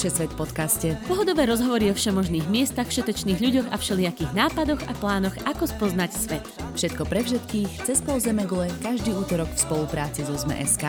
[0.00, 0.88] Lepšie svet podcaste.
[1.12, 6.44] Pohodové rozhovory o všemožných miestach, všetečných ľuďoch a všelijakých nápadoch a plánoch, ako spoznať svet.
[6.72, 10.88] Všetko pre všetkých, cez Zemegule, každý útorok v spolupráci so ZME.sk.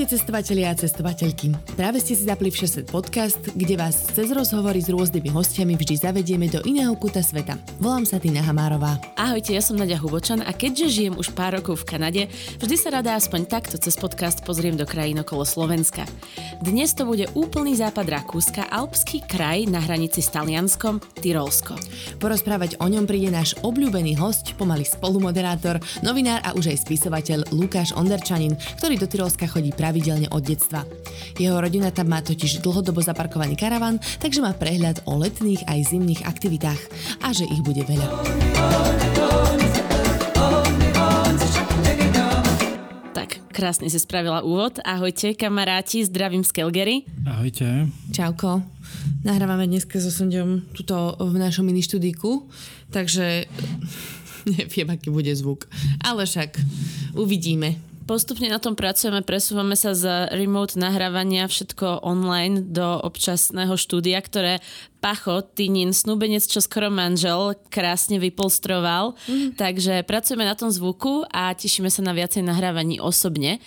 [0.00, 1.52] Ahojte cestovatelia a cestovateľky.
[1.76, 6.48] Práve ste si zapli Všeset podcast, kde vás cez rozhovory s rôznymi hostiami vždy zavedieme
[6.48, 7.60] do iného kuta sveta.
[7.76, 8.96] Volám sa Tina Hamárová.
[9.20, 12.22] Ahojte, ja som Nadia Hubočan a keďže žijem už pár rokov v Kanade,
[12.64, 16.08] vždy sa rada aspoň takto cez podcast pozriem do krajín okolo Slovenska.
[16.64, 21.76] Dnes to bude úplný západ Rakúska, alpský kraj na hranici s Talianskom, Tyrolsko.
[22.16, 27.92] Porozprávať o ňom príde náš obľúbený host, pomaly spolumoderátor, novinár a už aj spisovateľ Lukáš
[27.92, 29.90] Onderčanin, ktorý do Tyrolska chodí pravidelne
[30.32, 30.88] od detstva.
[31.36, 36.24] Jeho rodina tam má totiž dlhodobo zaparkovaný karavan, takže má prehľad o letných aj zimných
[36.24, 36.80] aktivitách
[37.20, 38.06] a že ich bude veľa.
[43.12, 44.80] Tak, krásne si spravila úvod.
[44.80, 47.04] Ahojte, kamaráti, zdravím z Calgary.
[47.28, 47.92] Ahojte.
[48.08, 48.64] Čauko.
[49.20, 52.48] Nahrávame dneska so Sondom tuto v našom mini študíku,
[52.88, 53.44] takže
[54.56, 55.68] neviem, aký bude zvuk.
[56.00, 56.56] Ale však
[57.20, 64.18] uvidíme postupne na tom pracujeme, presúvame sa z remote nahrávania všetko online do občasného štúdia,
[64.18, 64.58] ktoré
[64.98, 69.14] Pacho, Tinin, snúbenec, čo skoro manžel, krásne vypolstroval.
[69.30, 69.54] Mm.
[69.54, 73.62] Takže pracujeme na tom zvuku a tešíme sa na viacej nahrávaní osobne.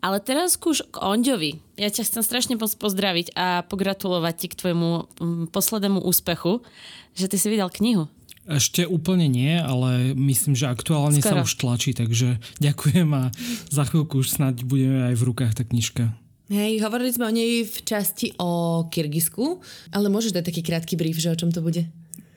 [0.00, 1.60] Ale teraz už k Onďovi.
[1.76, 4.90] Ja ťa chcem strašne pozdraviť a pogratulovať ti k tvojmu
[5.20, 6.64] mm, poslednému úspechu,
[7.12, 8.08] že ty si vydal knihu.
[8.42, 11.42] Ešte úplne nie, ale myslím, že aktuálne Skoro.
[11.42, 13.30] sa už tlačí, takže ďakujem a
[13.70, 16.10] za chvíľku už snáď budeme aj v rukách tá knižka.
[16.50, 19.62] Hej, hovorili sme o nej v časti o Kyrgyzsku,
[19.94, 21.86] ale môžeš dať taký krátky brief, že o čom to bude?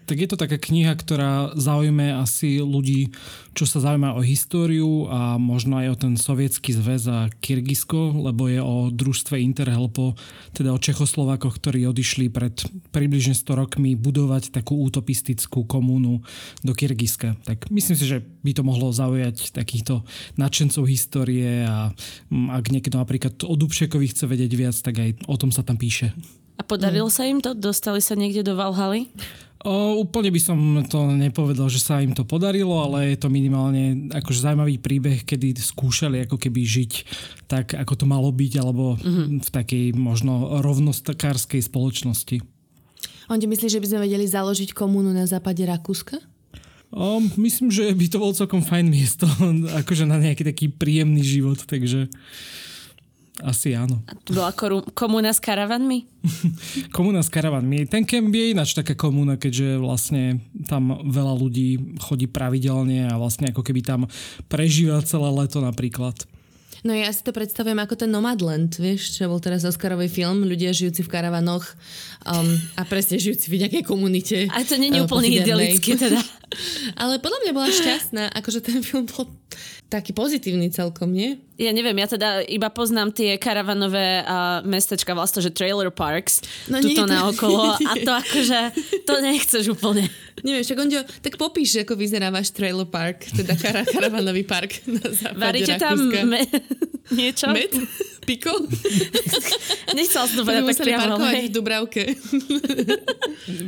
[0.06, 3.10] Tak je to taká kniha, ktorá zaujme asi ľudí,
[3.58, 8.46] čo sa zaujíma o históriu a možno aj o ten sovietský zväz a Kyrgyzsko, lebo
[8.46, 10.14] je o družstve Interhelpo,
[10.54, 12.54] teda o Čechoslovákoch, ktorí odišli pred
[12.94, 16.22] približne 100 rokmi budovať takú utopistickú komúnu
[16.62, 17.42] do Kyrgyzska.
[17.42, 20.06] Tak myslím si, že by to mohlo zaujať takýchto
[20.38, 21.90] nadšencov histórie a
[22.30, 25.82] mm, ak niekto napríklad o Dubšekovi chce vedieť viac, tak aj o tom sa tam
[25.82, 26.14] píše.
[26.56, 27.16] A podarilo mm.
[27.16, 27.52] sa im to?
[27.52, 29.12] Dostali sa niekde do Valhaly?
[29.66, 34.14] O, úplne by som to nepovedal, že sa im to podarilo, ale je to minimálne
[34.14, 36.92] akože zaujímavý príbeh, kedy skúšali ako keby žiť
[37.50, 39.42] tak, ako to malo byť, alebo mm-hmm.
[39.42, 42.46] v takej možno rovnostakárskej spoločnosti.
[43.26, 46.22] On ti myslí, že by sme vedeli založiť komúnu na západe Rakúska?
[46.94, 49.26] O, myslím, že by to bol celkom fajn miesto,
[49.82, 52.06] akože na nejaký taký príjemný život, takže
[53.44, 54.00] asi áno.
[54.08, 54.56] A to bola
[54.96, 56.08] komúna s karavanmi?
[56.96, 57.84] komúna s karavanmi.
[57.92, 60.40] Ten kemp je ináč taká komúna, keďže vlastne
[60.72, 64.08] tam veľa ľudí chodí pravidelne a vlastne ako keby tam
[64.48, 66.16] prežíva celé leto napríklad.
[66.86, 70.70] No ja si to predstavujem ako ten Nomadland, vieš, čo bol teraz Oscarový film, ľudia
[70.70, 71.66] žijúci v karavanoch
[72.30, 72.46] um,
[72.78, 74.46] a presne žijúci v nejakej komunite.
[74.54, 76.22] A to nie je uh, úplne idylické teda.
[77.02, 79.26] Ale podľa mňa bola šťastná, akože ten film bol
[79.90, 81.42] taký pozitívny celkom, nie?
[81.56, 86.84] Ja neviem, ja teda iba poznám tie karavanové uh, mestečka vlastne, že trailer parks, no
[86.84, 88.60] tuto na okolo a to akože,
[89.08, 90.12] to nechceš úplne.
[90.44, 95.08] Neviem, však Ondio, tak popíš, ako vyzerá váš trailer park, teda kar- karavanový park na
[95.08, 95.96] západe Varíte tam
[96.28, 96.44] me-
[97.20, 97.48] niečo?
[97.56, 97.72] Med?
[98.26, 98.52] Piko?
[99.94, 101.22] Nechcela som to povedať tak priamo.
[101.22, 102.18] v Dubravke.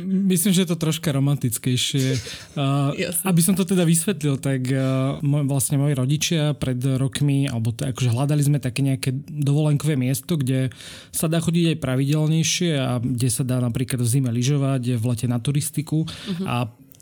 [0.02, 2.18] Myslím, že je to troška romantickejšie.
[2.58, 2.90] Uh,
[3.22, 8.10] aby som to teda vysvetlil, tak uh, môj, vlastne moji rodičia pred rokmi, alebo akože
[8.10, 10.74] hľadali sme také nejaké dovolenkové miesto, kde
[11.14, 15.26] sa dá chodiť aj pravidelnejšie a kde sa dá napríklad v zime lyžovať, v lete
[15.30, 16.46] na turistiku uh-huh.
[16.46, 16.56] a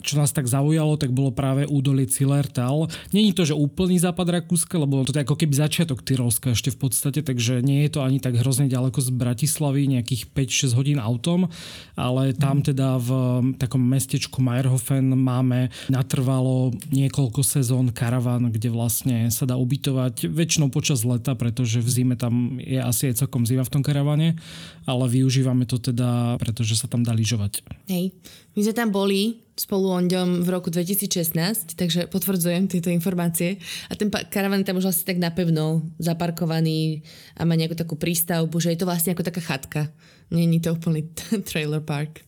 [0.06, 2.86] čo nás tak zaujalo, tak bolo práve údolie Cilertal.
[3.10, 6.86] Není to, že úplný západ Rakúska, lebo to je ako keby začiatok Tyrolska ešte v
[6.86, 11.50] podstate, takže nie je to ani tak hrozne ďaleko z Bratislavy, nejakých 5-6 hodín autom,
[11.98, 13.10] ale tam teda v
[13.58, 21.02] takom mestečku Meyerhofen máme natrvalo niekoľko sezón karavan, kde vlastne sa dá ubytovať väčšinou počas
[21.02, 24.38] leta, pretože v zime tam je asi aj celkom zima v tom karavane,
[24.86, 27.64] ale využívame to teda, pretože sa tam dá lyžovať.
[27.90, 28.14] Hej,
[28.56, 33.56] my sme tam boli spolu Onďom v roku 2016, takže potvrdzujem tieto informácie.
[33.88, 37.00] A ten karavan tam už asi tak napevno zaparkovaný
[37.36, 39.80] a má nejakú takú prístavbu, že je to vlastne ako taká chatka.
[40.28, 41.08] Není to úplný
[41.48, 42.24] trailer park.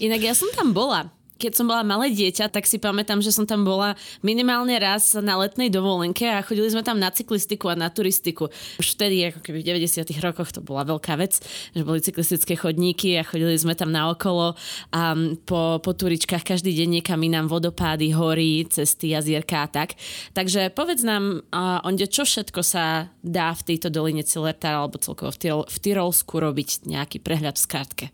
[0.00, 3.48] Inak ja som tam bola keď som bola malé dieťa, tak si pamätám, že som
[3.48, 7.88] tam bola minimálne raz na letnej dovolenke a chodili sme tam na cyklistiku a na
[7.88, 8.52] turistiku.
[8.76, 11.40] Už vtedy, ako keby v 90 rokoch, to bola veľká vec,
[11.72, 14.52] že boli cyklistické chodníky a chodili sme tam naokolo
[14.92, 15.16] a
[15.48, 19.96] po, po turičkách každý deň niekam inám vodopády, hory, cesty, jazierka a tak.
[20.36, 25.32] Takže povedz nám, uh, onde čo všetko sa dá v tejto doline Cilertar alebo celkovo
[25.32, 28.06] v, Tyrol, v Tyrolsku robiť nejaký prehľad v skratke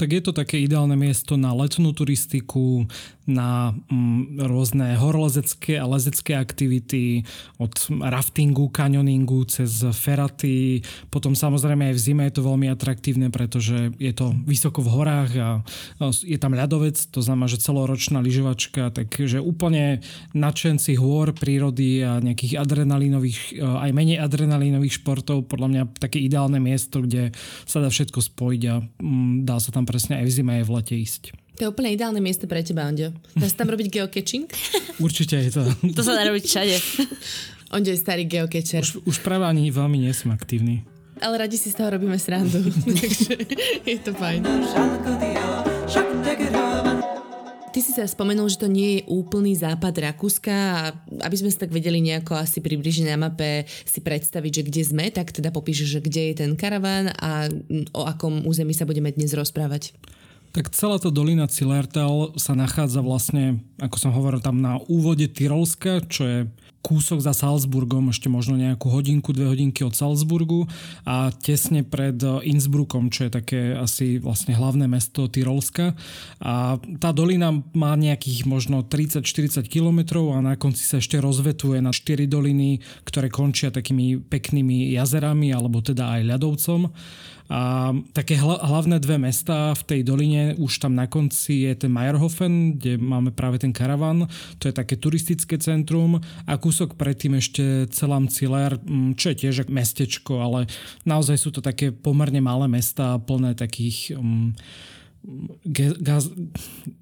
[0.00, 2.88] tak je to také ideálne miesto na letnú turistiku,
[3.30, 7.22] na mm, rôzne horolezecké a lezecké aktivity,
[7.62, 7.72] od
[8.02, 10.82] raftingu, kanioningu cez feraty.
[11.08, 15.32] Potom samozrejme aj v zime je to veľmi atraktívne, pretože je to vysoko v horách
[15.38, 15.48] a
[16.26, 20.02] je tam ľadovec, to znamená, že celoročná lyžovačka, takže úplne
[20.34, 27.00] nadšenci hôr, prírody a nejakých adrenalínových, aj menej adrenalínových športov, podľa mňa také ideálne miesto,
[27.00, 27.30] kde
[27.64, 30.74] sa dá všetko spojiť a mm, dá sa tam presne aj v zime, aj v
[30.74, 31.39] lete ísť.
[31.60, 33.12] To je úplne ideálne miesto pre teba, Ondio.
[33.36, 34.48] Dá sa tam robiť geocaching?
[35.04, 35.68] Určite je to.
[36.00, 36.76] To sa dá robiť všade.
[37.76, 38.80] Ondio je starý geocacher.
[38.80, 40.88] Už, už práve ani veľmi nie som aktívny.
[41.20, 42.64] Ale radi si z toho robíme srandu.
[42.64, 43.44] Takže
[43.84, 44.40] je to fajn.
[47.70, 50.96] Ty si sa spomenul, že to nie je úplný západ Rakúska a
[51.28, 55.04] aby sme sa tak vedeli nejako asi približiť na mape si predstaviť, že kde sme,
[55.12, 57.52] tak teda popíš, že kde je ten karaván a
[57.92, 59.92] o akom území sa budeme dnes rozprávať.
[60.50, 66.02] Tak celá tá dolina Cilertal sa nachádza vlastne, ako som hovoril, tam na úvode Tyrolska,
[66.10, 66.38] čo je
[66.80, 70.64] kúsok za Salzburgom, ešte možno nejakú hodinku, dve hodinky od Salzburgu
[71.04, 75.92] a tesne pred Innsbruckom, čo je také asi vlastne hlavné mesto Tyrolska.
[76.40, 81.92] A tá dolina má nejakých možno 30-40 kilometrov a na konci sa ešte rozvetuje na
[81.92, 86.80] 4 doliny, ktoré končia takými peknými jazerami alebo teda aj ľadovcom.
[87.50, 92.78] A také hlavné dve mesta v tej doline, už tam na konci je ten Meyerhofen,
[92.78, 94.30] kde máme práve ten karavan,
[94.62, 96.22] to je také turistické centrum.
[96.46, 98.78] A kúsok predtým ešte celám Ciller,
[99.18, 100.70] čo je tiež mestečko, ale
[101.02, 104.54] naozaj sú to také pomerne malé mesta plné takých um,
[106.00, 106.32] Gaz,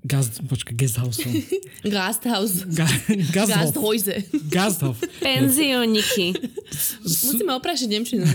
[0.03, 1.23] gaz, počkaj, Gasthaus.
[1.95, 2.67] Gasthaus.
[2.67, 2.91] Ga,
[3.31, 4.27] Gasthäuse.
[4.51, 4.99] Gasthof.
[5.23, 6.35] Penzioniky.
[7.07, 8.27] Musíme oprašiť Nemčinu.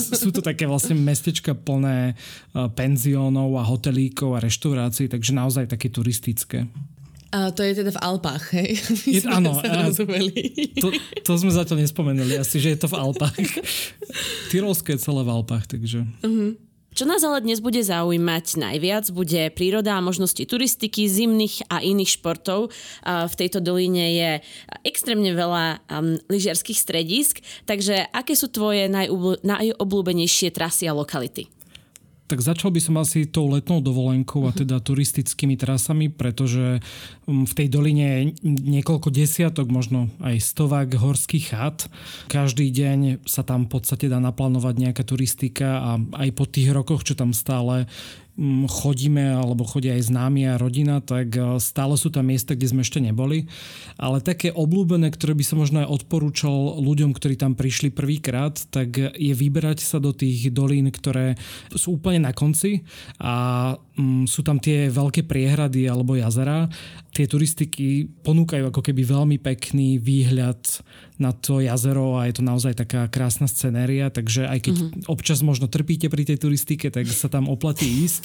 [0.00, 2.16] Sú to také vlastne mestečka plné
[2.72, 6.64] penziónov a hotelíkov a reštaurácií, takže naozaj také turistické.
[7.36, 8.80] A to je teda v Alpách, hej?
[9.04, 9.60] Je, áno,
[10.80, 10.88] to,
[11.26, 13.36] to sme zatiaľ nespomenuli, asi, že je to v Alpách.
[14.48, 16.08] Tyrolské je celé v Alpách, takže...
[16.24, 16.56] Uh-huh.
[16.96, 22.16] Čo nás ale dnes bude zaujímať najviac, bude príroda a možnosti turistiky, zimných a iných
[22.16, 22.72] športov.
[23.04, 24.30] V tejto doline je
[24.80, 31.52] extrémne veľa um, lyžiarských stredisk, takže aké sú tvoje najobľúbenejšie trasy a lokality?
[32.26, 34.58] Tak začal by som asi tou letnou dovolenkou a mhm.
[34.66, 36.82] teda turistickými trasami, pretože
[37.26, 41.86] mm, v tej doline je niekoľko desiatok, možno aj stovák horských chat.
[42.26, 45.90] Každý deň sa tam v podstate dá naplánovať nejaká turistika a
[46.26, 47.86] aj po tých rokoch, čo tam stále
[48.68, 52.84] chodíme alebo chodia aj známi a rodina, tak e, stále sú tam miesta, kde sme
[52.84, 53.48] ešte neboli.
[53.96, 59.00] Ale také obľúbené, ktoré by som možno aj odporúčal ľuďom, ktorí tam prišli prvýkrát, tak
[59.00, 61.40] je vyberať sa do tých dolín, ktoré
[61.72, 62.84] sú úplne na konci
[63.16, 63.72] a
[64.28, 66.68] sú tam tie veľké priehrady alebo jazera.
[67.16, 70.60] Tie turistiky ponúkajú ako keby veľmi pekný výhľad
[71.16, 75.02] na to jazero a je to naozaj taká krásna scenéria, takže aj keď mm-hmm.
[75.08, 78.24] občas možno trpíte pri tej turistike, tak sa tam oplatí ísť.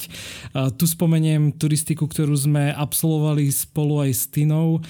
[0.52, 4.84] A tu spomeniem turistiku, ktorú sme absolvovali spolu aj s Tinou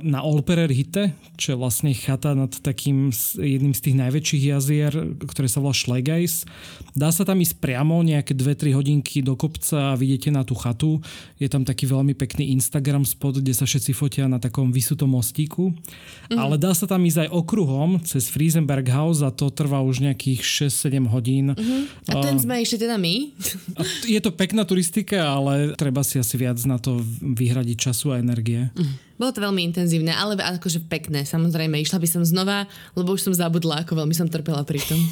[0.00, 4.92] na Olperer Hitte, čo je vlastne chata nad takým jedným z tých najväčších jazier,
[5.26, 6.46] ktoré sa volá Schlegais.
[6.94, 11.02] Dá sa tam ísť priamo nejaké 2-3 hodinky do kopca a vidíte na tú chatu.
[11.42, 15.74] Je tam taký veľmi pekný Instagram spot, kde sa všetci fotia na takom vysutom mostíku.
[15.74, 16.38] Mm-hmm.
[16.38, 20.68] Ale dá sa tam ísť aj okruhom cez Friesenberg House a to trvá už nejakých
[20.68, 21.46] 6-7 hodín.
[21.56, 22.12] Mm-hmm.
[22.12, 23.32] A ten sme išli teda my?
[24.06, 28.68] Je to pekná turistika, ale treba si asi viac na to vyhradiť času a energie.
[28.70, 29.16] Mm-hmm.
[29.16, 31.24] Bolo to veľmi intenzívne, ale akože pekné.
[31.24, 35.00] Samozrejme, išla by som znova, lebo už som zabudla, ako veľmi som trpela pri tom.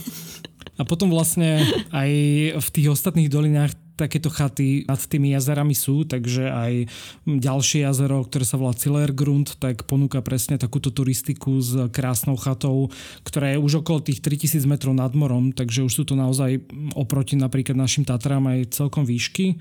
[0.78, 1.58] A potom vlastne
[1.90, 2.10] aj
[2.54, 6.72] v tých ostatných dolinách takéto chaty nad tými jazerami sú, takže aj
[7.26, 12.94] ďalšie jazero, ktoré sa volá Zillergrund, tak ponúka presne takúto turistiku s krásnou chatou,
[13.26, 16.62] ktorá je už okolo tých 3000 metrov nad morom, takže už sú to naozaj
[16.94, 19.58] oproti napríklad našim Tatram aj celkom výšky.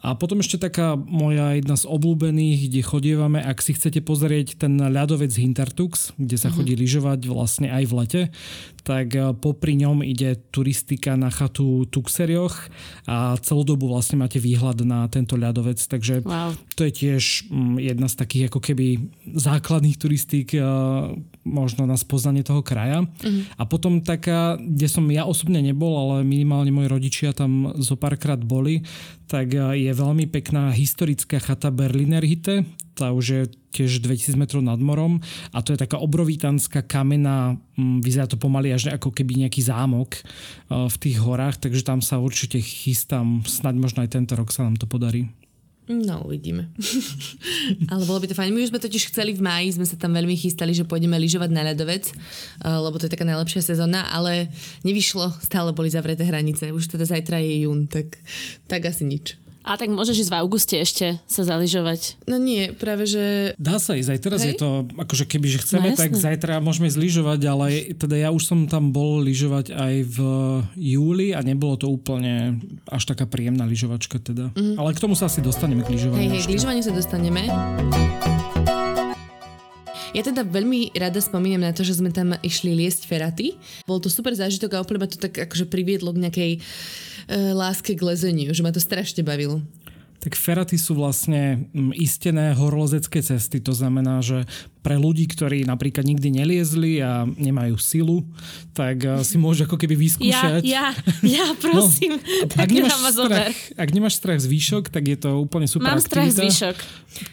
[0.00, 4.80] A potom ešte taká moja jedna z obľúbených, kde chodievame, ak si chcete pozrieť ten
[4.80, 6.64] ľadovec Hintertux, kde sa uh-huh.
[6.64, 8.22] chodí lyžovať vlastne aj v lete,
[8.80, 12.72] tak e, popri ňom ide turistika na chatu Tuxerioch
[13.04, 16.56] a celú dobu vlastne máte výhľad na tento ľadovec, takže wow.
[16.74, 18.86] to je tiež mm, jedna z takých ako keby
[19.36, 20.60] základných turistík e,
[21.44, 23.04] možno na spoznanie toho kraja.
[23.04, 23.42] Uh-huh.
[23.60, 28.40] A potom taká, kde som ja osobne nebol, ale minimálne moji rodičia tam zo párkrát
[28.40, 28.80] boli,
[29.30, 32.66] tak e, je veľmi pekná historická chata Berliner Hitte,
[32.98, 35.22] tá už je tiež 2000 metrov nad morom.
[35.54, 40.18] A to je taká obrovitánska kamená, mm, vyzerá to pomaly až ako keby nejaký zámok
[40.18, 40.20] e,
[40.90, 44.74] v tých horách, takže tam sa určite chystám, snad možno aj tento rok sa nám
[44.74, 45.30] to podarí.
[45.90, 46.70] No, uvidíme.
[47.90, 48.54] ale bolo by to fajn.
[48.54, 51.50] My už sme totiž chceli v máji, sme sa tam veľmi chystali, že pôjdeme lyžovať
[51.50, 52.14] na ľadovec,
[52.62, 54.54] uh, lebo to je taká najlepšia sezóna, ale
[54.86, 56.70] nevyšlo, stále boli zavreté hranice.
[56.70, 58.22] Už teda zajtra je jún, tak,
[58.70, 59.34] tak asi nič.
[59.60, 62.24] A tak môžeš ísť v auguste ešte sa zaližovať.
[62.24, 63.52] No nie, práve že...
[63.60, 64.48] Dá sa ísť, aj teraz Hej?
[64.48, 68.40] je to, akože keby že chceme, no, tak zajtra môžeme zlyžovať, ale teda ja už
[68.40, 70.18] som tam bol lyžovať aj v
[70.80, 72.56] júli a nebolo to úplne
[72.88, 74.48] až taká príjemná lyžovačka teda.
[74.56, 74.80] Mm.
[74.80, 76.24] Ale k tomu sa asi dostaneme k lyžovaniu.
[76.24, 77.52] Hej, hej, k lyžovaniu sa dostaneme.
[80.10, 83.54] Ja teda veľmi rada spomínam na to, že sme tam išli liesť feraty.
[83.86, 86.52] Bol to super zážitok a úplne ma to tak akože priviedlo k nejakej
[87.30, 89.62] láske k lezeniu, že ma to strašne bavilo.
[90.20, 94.44] Tak feraty sú vlastne mm, istené horolezecké cesty, to znamená, že
[94.80, 98.24] pre ľudí, ktorí napríklad nikdy neliezli a nemajú silu,
[98.72, 100.64] tak eh, si môžu ako keby vyskúšať.
[100.64, 102.16] Ja, ja, ja no, prosím.
[102.16, 106.00] No, ak, nemáš strach, ak nemáš strach z výšok, tak je to úplne super Mám
[106.00, 106.08] aktivita.
[106.08, 106.76] strach z výšok.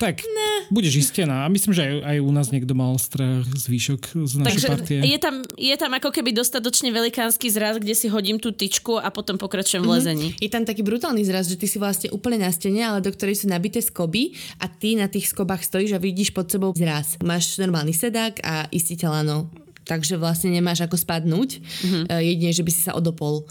[0.01, 0.49] Tak, ne.
[0.73, 1.45] budeš istená.
[1.45, 4.67] A myslím, že aj, aj u nás niekto mal strach z výšok z našej Takže
[4.67, 4.99] partie.
[5.05, 9.13] Je tam, je tam ako keby dostatočne velikánsky zraz, kde si hodím tú tyčku a
[9.13, 9.93] potom pokračujem v mhm.
[9.93, 10.27] lezení.
[10.33, 10.43] Mm-hmm.
[10.43, 13.45] Je tam taký brutálny zraz, že ty si vlastne úplne na stene, ale do ktorej
[13.45, 17.21] sú nabité skoby a ty na tých skobách stojíš a vidíš pod sebou zraz.
[17.21, 19.53] Máš máš normálny sedák a istiteľ áno.
[19.86, 22.03] Takže vlastne nemáš ako spadnúť, mm-hmm.
[22.20, 23.46] jedine, že by si sa odopol.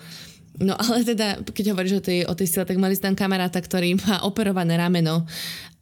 [0.58, 3.96] No ale teda, keď hovoríš o tej, o tej sile, tak mali tam kamaráta, ktorý
[4.02, 5.24] má operované rameno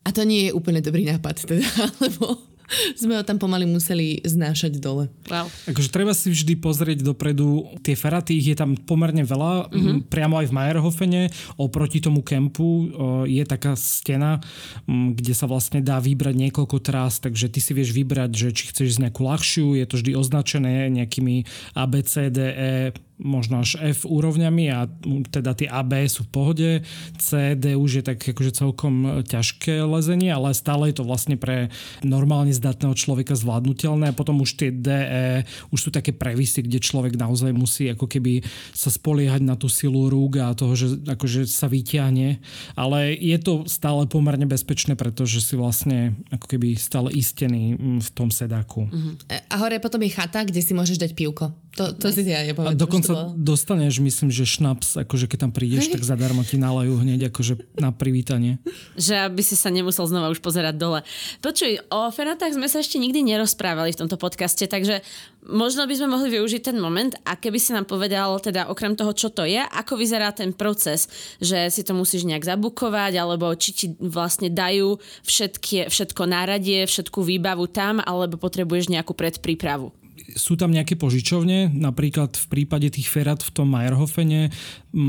[0.04, 1.64] a to nie je úplne dobrý nápad teda,
[2.04, 2.53] lebo
[2.96, 5.12] sme ho tam pomaly museli znášať dole.
[5.28, 5.48] Wow.
[5.68, 9.98] Akože treba si vždy pozrieť dopredu, tie feraty, ich je tam pomerne veľa, mm-hmm.
[10.08, 11.22] priamo aj v Majerhofene,
[11.60, 12.90] oproti tomu kempu
[13.28, 14.40] je taká stena,
[14.88, 18.96] kde sa vlastne dá vybrať niekoľko trás, takže ty si vieš vybrať, že či chceš
[18.96, 21.44] ísť nejakú ľahšiu, je to vždy označené nejakými
[21.76, 22.70] A, B, C, D, E,
[23.18, 24.90] možno až F úrovňami a
[25.30, 26.70] teda tie AB sú v pohode,
[27.18, 31.70] C, D už je tak akože celkom ťažké lezenie, ale stále je to vlastne pre
[32.02, 35.24] normálne zdatného človeka zvládnutelné a potom už tie D, E
[35.70, 38.42] už sú také previsy, kde človek naozaj musí ako keby
[38.74, 42.42] sa spoliehať na tú silu rúk a toho, že akože sa vyťahne,
[42.74, 48.34] ale je to stále pomerne bezpečné, pretože si vlastne ako keby stále istený v tom
[48.34, 48.90] sedáku.
[48.90, 49.14] Uh-huh.
[49.30, 51.54] A hore potom je chata, kde si môžeš dať pivko.
[51.74, 52.78] To, to si ja nepamätám.
[53.04, 57.28] A dokonca dostaneš, myslím, že šnaps, akože keď tam prídeš, tak zadarmo ti nalajú hneď
[57.28, 58.58] akože na privítanie.
[58.96, 61.00] Že aby si sa nemusel znova už pozerať dole.
[61.44, 65.04] Počuj, o fenatách sme sa ešte nikdy nerozprávali v tomto podcaste, takže
[65.44, 69.12] možno by sme mohli využiť ten moment a keby si nám povedal, teda okrem toho,
[69.12, 71.06] čo to je, ako vyzerá ten proces,
[71.38, 74.96] že si to musíš nejak zabukovať, alebo či ti vlastne dajú
[75.26, 80.03] všetky, všetko náradie, všetku výbavu tam, alebo potrebuješ nejakú predprípravu
[80.34, 84.52] sú tam nejaké požičovne, napríklad v prípade tých ferat v tom Majerhofene m,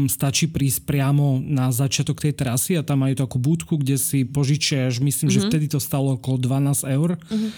[0.07, 5.01] stačí prísť priamo na začiatok tej trasy a tam majú takú budku, kde si požičiaš,
[5.01, 5.35] myslím, mm-hmm.
[5.35, 5.49] že mhm.
[5.49, 7.09] vtedy to stalo okolo 12 eur.
[7.17, 7.51] Mm-hmm.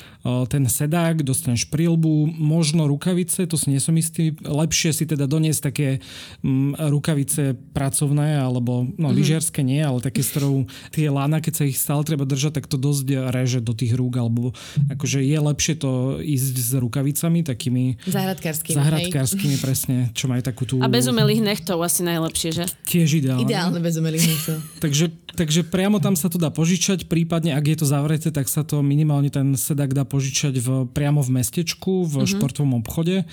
[0.51, 4.35] Ten sedák, dostaneš prílbu, možno rukavice, to si nie som istý.
[4.43, 6.03] Lepšie si teda doniesť také
[6.43, 9.15] m, rukavice pracovné, alebo no mm-hmm.
[9.15, 12.67] lyžiarske nie, ale také, s ktorou tie lána, keď sa ich stále treba držať, tak
[12.67, 14.51] to dosť reže do tých rúk, alebo
[14.91, 17.97] akože je lepšie to ísť s rukavicami, tak takými...
[18.05, 18.77] Zahradkárskymi.
[18.77, 20.77] Zahradkárskymi, presne, čo majú takú tú...
[20.77, 22.65] A bez umelých nechtov asi najlepšie, že?
[22.89, 23.45] Tiež ideálne.
[23.45, 24.57] Ideálne bez umelých nechtov.
[24.83, 28.65] takže, takže priamo tam sa to dá požičať, prípadne ak je to zavreté, tak sa
[28.65, 32.27] to minimálne ten sedák dá požičať v, priamo v mestečku, v uh-huh.
[32.27, 33.23] športovom obchode.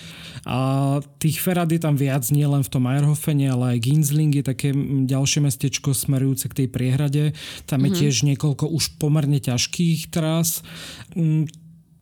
[0.44, 0.58] A
[1.16, 4.70] tých ferad je tam viac, nie len v tom Eierhofene, ale aj Ginsling je také
[5.08, 7.24] ďalšie mestečko smerujúce k tej priehrade.
[7.64, 7.98] Tam je mhm.
[8.04, 10.60] tiež niekoľko už pomerne ťažkých trás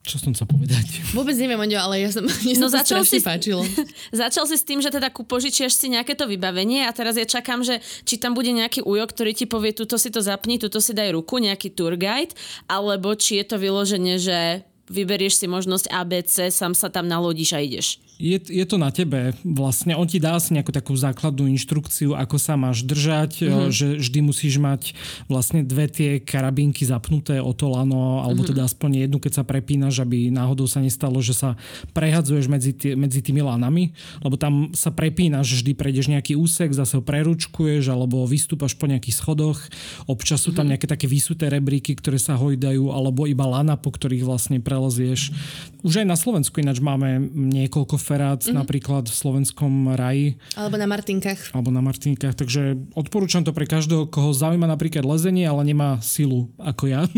[0.02, 0.82] čo som chcel povedať?
[1.18, 3.62] Vôbec neviem, Ondio, ale ja som, mne no, sa začal si, páčilo.
[4.10, 7.62] začal si s tým, že teda požičiaš si nejaké to vybavenie a teraz ja čakám,
[7.62, 10.90] že či tam bude nejaký ujo, ktorý ti povie, tuto si to zapni, tuto si
[10.90, 12.34] daj ruku, nejaký tour guide,
[12.66, 17.62] alebo či je to vyloženie, že vyberieš si možnosť ABC, sám sa tam nalodíš a
[17.62, 18.02] ideš.
[18.22, 19.98] Je, je to na tebe vlastne.
[19.98, 23.70] On ti dá asi nejakú takú základnú inštrukciu, ako sa máš držať, mm-hmm.
[23.74, 24.94] že vždy musíš mať
[25.26, 28.50] vlastne dve tie karabínky zapnuté o to lano, alebo mm-hmm.
[28.54, 31.58] teda aspoň jednu, keď sa prepínaš, aby náhodou sa nestalo, že sa
[31.90, 33.90] prehadzuješ medzi, tý, medzi tými lanami,
[34.22, 39.18] lebo tam sa prepínaš, vždy prejdeš nejaký úsek, zase ho preručkuješ, alebo vystúpaš po nejakých
[39.18, 39.58] schodoch.
[40.06, 40.78] Občas sú tam mhm.
[40.78, 45.34] nejaké také vysuté rebríky, ktoré sa hojdajú, alebo iba lana, po ktorých vlastne prelezieš.
[45.82, 48.60] Už aj na Slovensku ináč máme niekoľko ferác, mm-hmm.
[48.60, 50.36] napríklad v slovenskom raji.
[50.52, 51.56] Alebo na Martinkách.
[51.56, 56.52] Alebo na Martinkách, takže odporúčam to pre každého, koho zaujíma napríklad lezenie, ale nemá silu
[56.60, 57.08] ako ja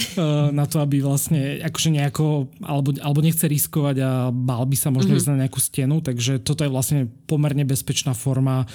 [0.58, 5.16] na to, aby vlastne akože nejako, alebo, alebo nechce riskovať a bál by sa možno
[5.16, 5.24] mm-hmm.
[5.24, 8.68] ísť na nejakú stenu, takže toto je vlastne pomerne bezpečná forma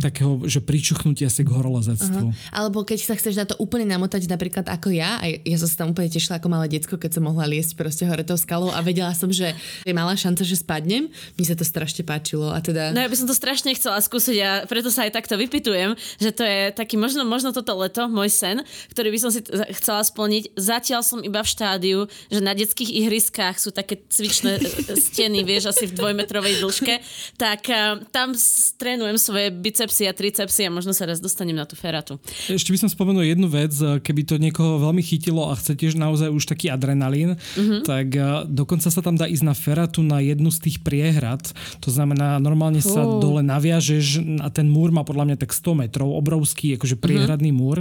[0.00, 2.34] takého, že pričuchnutia si k horolezectvu.
[2.34, 2.50] Uh-huh.
[2.50, 5.86] Alebo keď sa chceš na to úplne namotať, napríklad ako ja, a ja som sa
[5.86, 8.82] tam úplne tešila ako malé decko, keď som mohla liesť proste hore tou skalou a
[8.82, 9.54] vedela som, že
[9.86, 11.06] je malá šanca, že spadnem.
[11.38, 12.50] Mne sa to strašne páčilo.
[12.50, 12.90] A teda...
[12.90, 16.30] No ja by som to strašne chcela skúsiť a preto sa aj takto vypitujem, že
[16.34, 19.46] to je taký možno, možno toto leto, môj sen, ktorý by som si
[19.78, 20.58] chcela splniť.
[20.58, 21.98] Zatiaľ som iba v štádiu,
[22.32, 24.58] že na detských ihriskách sú také cvičné
[24.98, 26.94] steny, vieš, asi v dvojmetrovej dĺžke,
[27.38, 28.34] tak uh, tam
[28.80, 32.16] trénujem svoje bice bicepsy a tricepsy a možno sa raz dostanem na tú feratu.
[32.48, 36.32] Ešte by som spomenul jednu vec, keby to niekoho veľmi chytilo a chce tiež naozaj
[36.32, 37.84] už taký adrenalín, uh-huh.
[37.84, 41.44] tak eh, dokonca sa tam dá ísť na feratu na jednu z tých priehrad.
[41.84, 42.88] To znamená, normálne uh.
[42.88, 47.52] sa dole naviažeš a ten múr má podľa mňa tak 100 metrov, obrovský akože priehradný
[47.52, 47.60] uh-huh.
[47.60, 47.78] múr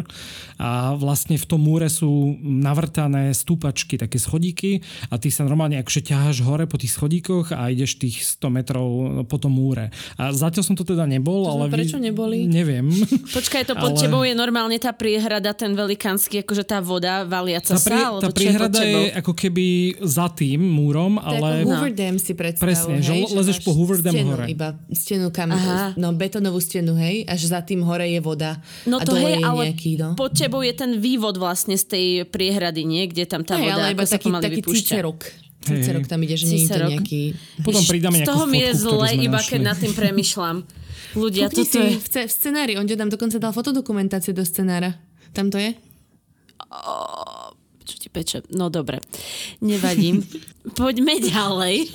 [0.59, 6.03] a vlastne v tom múre sú navrtané stúpačky, také schodíky a ty sa normálne akože
[6.03, 8.87] ťaháš hore po tých schodíkoch a ideš tých 100 metrov
[9.31, 9.93] po tom múre.
[10.19, 12.49] A zatiaľ som to teda nebol, to ale prečo prečo neboli?
[12.49, 12.89] Neviem.
[13.37, 14.01] Počkaj, to pod ale...
[14.01, 18.17] tebou je normálne tá priehrada, ten velikánsky, akože tá voda valiaca tá prie, sa?
[18.17, 19.65] Tá priehrada je, je ako keby
[20.01, 21.61] za tým múrom, ale...
[21.61, 24.45] To Hoover Dam si predstav, Presne, hej, že lezeš po Hoover Dam stenu, hore.
[24.49, 25.93] Iba stenu kam, Aha.
[25.93, 28.57] no betonovú stenu, hej, až za tým hore je voda.
[28.89, 30.09] No a to hej, je ale nejaký, no.
[30.17, 33.05] pod tebou je ten vývod vlastne z tej priehrady, nie?
[33.05, 35.21] Kde tam tá hej, voda, ale iba ako taký, sa taký cicerok.
[35.63, 37.21] Cicerok tam ide, že nie je to nejaký...
[37.63, 40.57] Potom pridáme Z toho mi je zle, iba keď nad tým premyšľam.
[41.13, 41.97] Ľudia, to je...
[41.97, 44.97] V, v scenári, on tam dokonca dal fotodokumentáciu do scenára.
[45.33, 45.73] Tam to je?
[46.69, 47.53] Oh,
[47.83, 48.47] čo ti peče?
[48.53, 49.03] No dobre,
[49.59, 50.23] nevadím.
[50.79, 51.91] Poďme ďalej.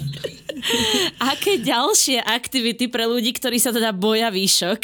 [1.22, 4.80] Aké ďalšie aktivity pre ľudí, ktorí sa teda boja výšok,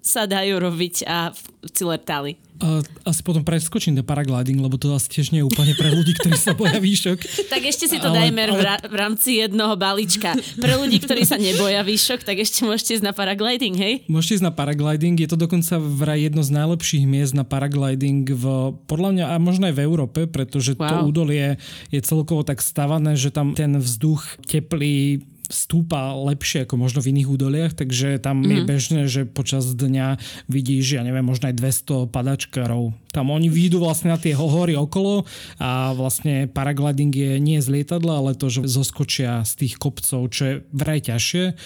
[0.00, 1.40] sa dajú robiť a v
[1.70, 2.45] Cilertali?
[2.56, 6.16] A asi potom preskočím ten paragliding, lebo to asi tiež nie je úplne pre ľudí,
[6.16, 7.18] ktorí sa boja výšok.
[7.52, 8.80] tak ešte si to ale, dajme ale...
[8.88, 10.32] v rámci jednoho balíčka.
[10.56, 13.94] Pre ľudí, ktorí sa neboja výšok, tak ešte môžete ísť na paragliding, hej?
[14.08, 18.44] Môžete ísť na paragliding, je to dokonca vraj jedno z najlepších miest na paragliding v,
[18.88, 20.88] podľa mňa a možno aj v Európe, pretože wow.
[20.88, 21.60] to údolie
[21.92, 27.28] je celkovo tak stavané, že tam ten vzduch teplý stúpa lepšie ako možno v iných
[27.30, 28.46] údoliach, takže tam mm.
[28.46, 28.66] je mhm.
[28.66, 30.18] bežné, že počas dňa
[30.50, 32.94] vidíš, ja neviem, možno aj 200 padačkárov.
[33.16, 35.24] Tam oni výjdu vlastne na tie hory okolo
[35.56, 40.42] a vlastne paragliding je nie z lietadla, ale to, že zoskočia z tých kopcov, čo
[40.44, 41.56] je vraj ťažšie.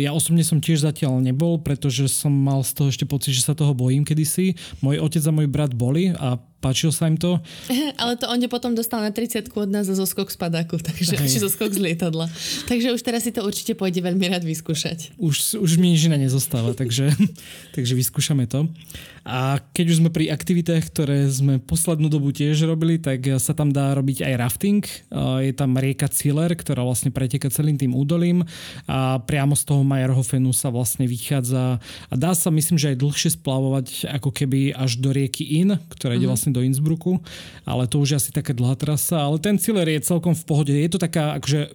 [0.00, 3.52] Ja osobne som tiež zatiaľ nebol, pretože som mal z toho ešte pocit, že sa
[3.52, 4.56] toho bojím kedysi.
[4.80, 7.38] Môj otec a môj brat boli a páčilo sa im to.
[8.00, 11.38] Ale to on potom dostal na 30 od nás za zoskok z padáku, takže, či
[11.38, 12.26] zoskok z lietadla.
[12.66, 15.14] Takže už teraz si to určite pôjde veľmi rád vyskúšať.
[15.20, 17.12] Už, už mi nič iné nezostáva, takže,
[17.76, 18.66] takže vyskúšame to.
[19.26, 23.74] A keď už sme pri aktivitách, ktoré sme poslednú dobu tiež robili, tak sa tam
[23.74, 24.82] dá robiť aj rafting.
[25.42, 28.46] Je tam rieka Ciller, ktorá vlastne preteka celým tým údolím
[28.86, 33.30] a priamo z toho Majerhofenu sa vlastne vychádza a dá sa myslím, že aj dlhšie
[33.40, 33.86] splavovať
[34.20, 36.30] ako keby až do rieky In, ktorá ide mm-hmm.
[36.30, 37.18] vlastne do Innsbrucku,
[37.66, 40.72] ale to už je asi taká dlhá trasa, ale ten Ciller je celkom v pohode.
[40.72, 41.68] Je to taká akože e,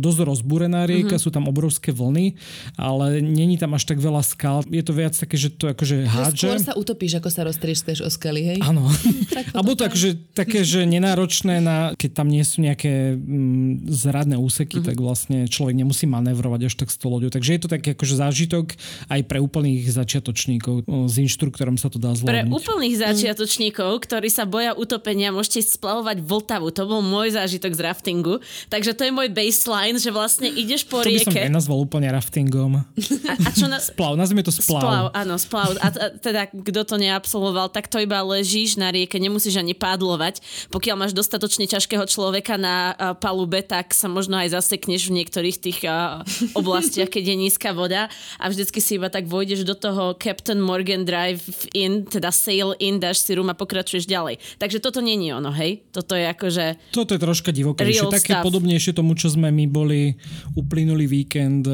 [0.00, 1.24] dosť rozbúrená rieka, mm-hmm.
[1.24, 2.34] sú tam obrovské vlny,
[2.74, 4.64] ale není tam až tak veľa skal.
[4.66, 6.48] Je to viac také, že to akože hádže.
[6.48, 8.55] Skôr sa utopíš, ako sa roztrieškeš o skaly, hej?
[8.62, 8.88] Áno.
[9.56, 14.80] Alebo to akože, také, že nenáročné, na, keď tam nie sú nejaké mm, zradné úseky,
[14.80, 14.88] mm-hmm.
[14.92, 17.32] tak vlastne človek nemusí manévrovať až tak s tou loďou.
[17.32, 18.76] Takže je to taký akože zážitok
[19.08, 20.86] aj pre úplných začiatočníkov.
[20.86, 22.32] S inštruktorom sa to dá zvládnuť.
[22.32, 26.68] Pre úplných začiatočníkov, ktorí sa boja utopenia, môžete splavovať Vltavu.
[26.72, 28.40] To bol môj zážitok z raftingu.
[28.72, 31.28] Takže to je môj baseline, že vlastne ideš po to rieke.
[31.28, 32.82] To by som nenazval úplne raftingom.
[32.82, 33.78] A, a čo na...
[33.78, 34.82] Splav, nazvime to splav.
[34.82, 35.68] Splav, áno, splav.
[35.78, 40.44] A, a teda, kto to neabsolvoval, tak to iba ležíš na rieke, nemusíš ani pádlovať.
[40.68, 45.78] Pokiaľ máš dostatočne ťažkého človeka na palube, tak sa možno aj zasekneš v niektorých tých
[46.60, 51.08] oblastiach, keď je nízka voda a vždycky si iba tak vojdeš do toho Captain Morgan
[51.08, 54.38] Drive in, teda sail in, dáš si rum a pokračuješ ďalej.
[54.60, 55.86] Takže toto není ono, hej?
[55.92, 56.92] Toto je akože...
[56.92, 58.44] Toto je troška divokejšie, také stuff.
[58.44, 60.16] podobnejšie tomu, čo sme my boli
[60.58, 61.68] uplynulý víkend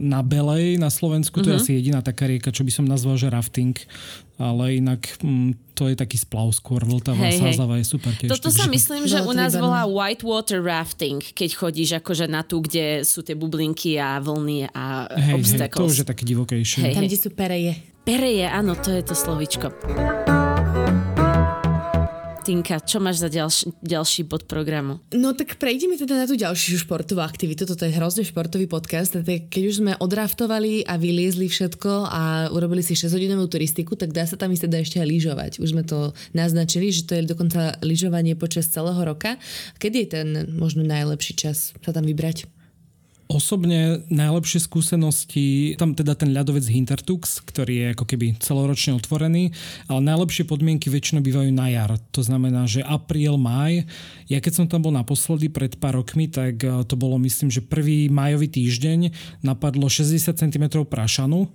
[0.00, 1.42] na Belej na Slovensku.
[1.42, 1.56] To uh-huh.
[1.56, 1.64] je mhm.
[1.64, 3.76] asi jediná taká rieka, čo by som nazval, že rafting
[4.36, 8.32] ale inak mm, to je taký splav skôr, Vltava, hey, Sázava je super tiež.
[8.32, 8.60] Toto takže...
[8.60, 13.20] sa myslím, že u nás volá whitewater rafting, keď chodíš akože na tú, kde sú
[13.24, 15.72] tie bublinky a vlny a hey, obstacles.
[15.72, 16.80] Hey, to už je také divokejšie.
[16.80, 17.72] Hey, Tam, kde sú pereje.
[18.06, 19.66] Pereje, áno, to je to slovičko.
[22.46, 25.02] Tinka, čo máš za ďalší, ďalší bod programu?
[25.10, 27.66] No tak prejdeme teda na tú ďalšiu športovú aktivitu.
[27.66, 29.18] Toto je hrozne športový podcast.
[29.18, 34.38] Keď už sme odraftovali a vyliezli všetko a urobili si 6-hodinovú turistiku, tak dá sa
[34.38, 35.52] tam ísť teda ešte aj lyžovať.
[35.58, 39.42] Už sme to naznačili, že to je dokonca lyžovanie počas celého roka.
[39.82, 42.46] Kedy je ten možno najlepší čas sa tam vybrať?
[43.26, 49.50] Osobne najlepšie skúsenosti, tam teda ten ľadovec Hintertux, ktorý je ako keby celoročne otvorený,
[49.90, 51.98] ale najlepšie podmienky väčšinou bývajú na jar.
[52.14, 53.82] To znamená, že apríl, maj.
[54.30, 57.66] Ja keď som tam bol naposledy pred pár rokmi, tak eh, to bolo myslím, že
[57.66, 59.10] prvý majový týždeň
[59.42, 61.50] napadlo 60 cm prašanu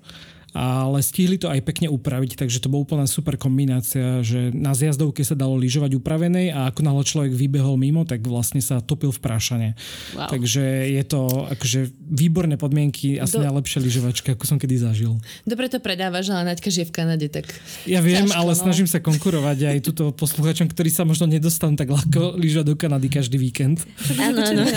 [0.52, 5.24] ale stihli to aj pekne upraviť, takže to bola úplne super kombinácia, že na zjazdovke
[5.24, 9.20] sa dalo lyžovať upravenej a ako náhle človek vybehol mimo, tak vlastne sa topil v
[9.24, 9.70] prášane.
[10.12, 10.28] Wow.
[10.28, 13.48] Takže je to akože výborné podmienky, asi Do...
[13.48, 15.16] najlepšia lyžovačka, ako som kedy zažil.
[15.48, 17.48] Dobre to predávaš, ale Naďka žije v Kanade, tak...
[17.88, 18.60] Ja viem, ťažko, ale no.
[18.60, 23.08] snažím sa konkurovať aj túto posluchačom, ktorí sa možno nedostanú tak ľahko lyžovať do Kanady
[23.08, 23.88] každý víkend.
[24.20, 24.68] Áno, áno.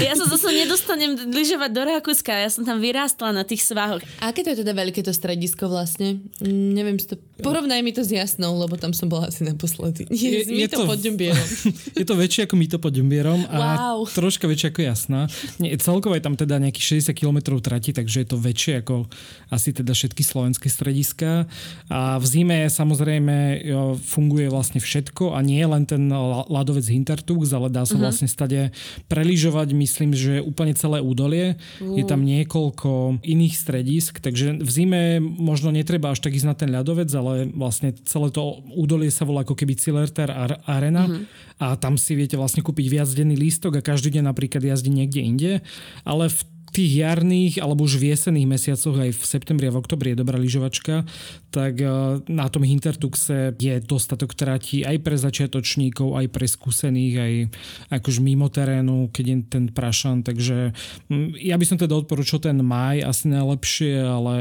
[0.00, 4.00] Ja sa zase nedostanem lyžovať do Rakúska, ja som tam vyrástla na tých svahoch.
[4.24, 6.22] A aké to je teda teda veľké to stredisko vlastne.
[6.38, 7.18] Mm, neviem si to...
[7.42, 10.06] Porovnaj mi to s Jasnou, lebo tam som bola asi naposledy.
[10.06, 11.46] Je, je, je to pod Ďumbierom.
[12.00, 14.06] je to väčšie ako to pod Ďumbierom a wow.
[14.06, 15.20] troška väčšie ako Jasná.
[15.58, 19.10] Nie, celkovo je tam teda nejakých 60 km trati, takže je to väčšie ako
[19.50, 21.50] asi teda všetky slovenské strediska.
[21.90, 23.66] A v zime samozrejme
[23.98, 26.06] funguje vlastne všetko a nie len ten
[26.46, 28.06] ľadovec Hintertux, ale dá sa uh-huh.
[28.06, 28.70] vlastne stade
[29.10, 31.58] preližovať, myslím, že úplne celé údolie.
[31.82, 31.98] Uh.
[31.98, 36.68] Je tam niekoľko iných stredisk, takže v zime možno netreba až tak ísť na ten
[36.68, 40.28] ľadovec, ale vlastne celé to údolie sa volá ako keby Cilerter
[40.68, 41.24] Arena mm-hmm.
[41.64, 45.52] a tam si viete vlastne kúpiť viacdenný lístok a každý deň napríklad jazdí niekde inde,
[46.04, 50.14] ale v tých jarných alebo už v jesených mesiacoch aj v septembri a v oktobri
[50.14, 51.04] je dobrá lyžovačka,
[51.50, 51.90] tak eh,
[52.30, 57.32] na tom Hintertuxe je dostatok trati aj pre začiatočníkov, aj pre skúsených, aj
[58.00, 60.72] akož mimo terénu, keď je ten prašan, takže
[61.42, 64.34] ja by som teda odporúčal ten maj asi najlepšie, ale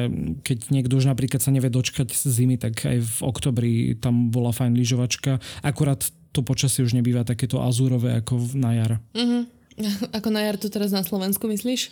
[0.45, 4.77] keď niekto už napríklad sa nevie dočkať zimy, tak aj v oktobri tam bola fajn
[4.77, 5.41] lyžovačka.
[5.65, 8.91] Akurát to počasie už nebýva takéto azúrové ako na jar.
[9.17, 9.58] Mm-hmm.
[10.17, 11.91] Ako na jar to teraz na Slovensku myslíš?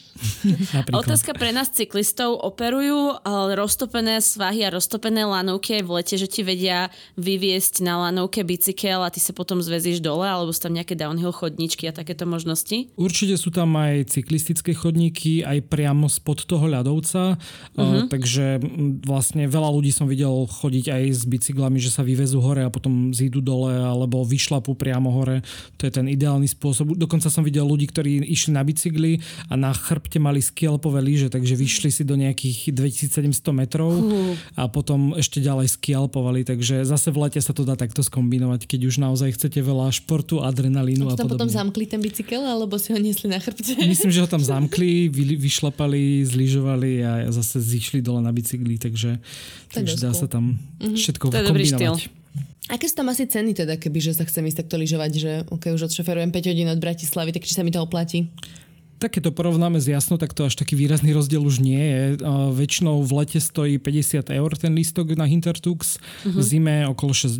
[0.91, 2.36] Otázka pre nás cyklistov.
[2.43, 3.23] Operujú
[3.56, 9.00] roztopené svahy a roztopené lanovky aj v lete, že ti vedia vyviesť na lanovke bicykel
[9.04, 12.91] a ty sa potom zvezíš dole, alebo sú tam nejaké downhill chodníčky a takéto možnosti?
[13.00, 18.12] Určite sú tam aj cyklistické chodníky, aj priamo spod toho ľadovca, uh-huh.
[18.12, 18.60] takže
[19.08, 23.15] vlastne veľa ľudí som videl chodiť aj s bicyklami, že sa vyvezú hore a potom
[23.15, 25.39] zídu dole, alebo vyšlapú priamo hore.
[25.80, 26.97] To je ten ideálny spôsob.
[26.97, 31.30] Dokonca som videl ľudí, ľudí, ktorí išli na bicykli a na chrbte mali skialpové lyže,
[31.30, 33.94] takže vyšli si do nejakých 2700 metrov
[34.58, 38.90] a potom ešte ďalej skialpovali, takže zase v lete sa to dá takto skombinovať, keď
[38.90, 41.46] už naozaj chcete veľa športu, adrenalínu a, a tam podobne.
[41.46, 43.78] potom zamkli ten bicykel, alebo si ho niesli na chrbte?
[43.78, 49.22] Myslím, že ho tam zamkli, vy, vyšlapali, zlyžovali a zase zišli dole na bicykli, takže,
[49.70, 50.98] takže dá sa tam mm-hmm.
[50.98, 52.17] všetko to kombinovať.
[52.68, 55.72] Aké sú tam asi ceny teda, keby že sa chcem ísť takto lyžovať, že okay,
[55.72, 58.28] už odšoferujem 5 hodín od Bratislavy, tak či sa mi to oplatí?
[58.98, 62.02] Tak keď to porovnáme s jasno, tak to až taký výrazný rozdiel už nie je.
[62.58, 66.34] Väčšinou v lete stojí 50 eur ten lístok na Hintertux, uh-huh.
[66.34, 67.38] v zime okolo 60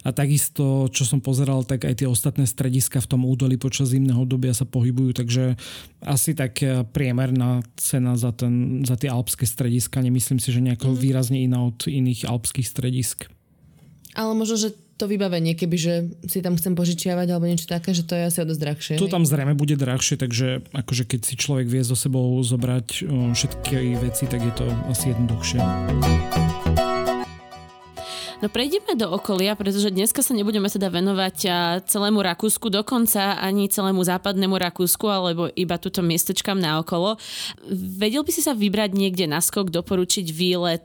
[0.00, 4.24] a takisto, čo som pozeral, tak aj tie ostatné strediska v tom údolí počas zimného
[4.24, 5.60] obdobia sa pohybujú, takže
[6.00, 10.96] asi tak e, priemerná cena za, ten, za tie alpské strediska, nemyslím si, že nejako
[10.96, 11.02] uh-huh.
[11.04, 13.28] výrazne iná od iných alpských stredisk.
[14.16, 18.00] Ale možno, že to vybavenie, keby že si tam chcem požičiavať alebo niečo také, že
[18.08, 18.94] to je asi o dosť drahšie.
[18.96, 23.04] To tam zrejme bude drahšie, takže akože keď si človek vie so sebou zobrať
[23.36, 25.60] všetky veci, tak je to asi jednoduchšie.
[28.44, 31.36] No prejdeme do okolia, pretože dneska sa nebudeme teda venovať
[31.88, 37.16] celému Rakúsku, dokonca ani celému západnému Rakúsku, alebo iba túto miestečkám na okolo.
[37.72, 40.84] Vedel by si sa vybrať niekde na skok, doporučiť výlet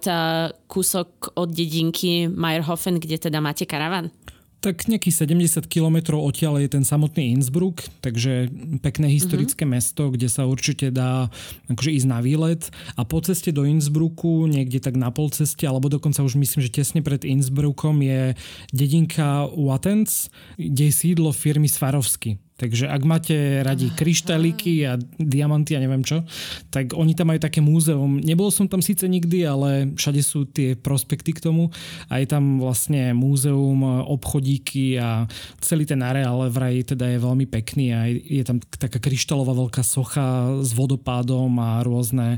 [0.71, 4.15] kúsok od dedinky Meyerhofen, kde teda máte karavan?
[4.61, 8.53] Tak nejakých 70 kilometrov odtiaľ je ten samotný Innsbruck, takže
[8.85, 9.73] pekné historické uh-huh.
[9.81, 11.33] mesto, kde sa určite dá
[11.65, 12.69] akože ísť na výlet.
[12.93, 17.01] A po ceste do Innsbrucku, niekde tak na polceste, alebo dokonca už myslím, že tesne
[17.01, 18.37] pred Innsbruckom je
[18.69, 20.29] dedinka Wattens,
[20.61, 22.37] kde je sídlo firmy Svarovsky.
[22.61, 26.21] Takže ak máte radi kryštáliky a diamanty a neviem čo,
[26.69, 28.21] tak oni tam majú také múzeum.
[28.21, 31.73] Nebol som tam síce nikdy, ale všade sú tie prospekty k tomu
[32.05, 35.25] a je tam vlastne múzeum, obchodíky a
[35.57, 40.53] celý ten areál vraj teda je veľmi pekný a je tam taká kryštálová veľká socha
[40.61, 42.37] s vodopádom a rôzne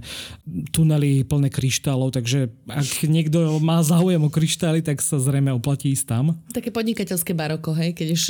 [0.71, 6.05] tunely plné kryštálov, takže ak niekto má záujem o kryštály, tak sa zrejme oplatí ísť
[6.07, 6.39] tam.
[6.53, 8.23] Také podnikateľské baroko, hej, keď už...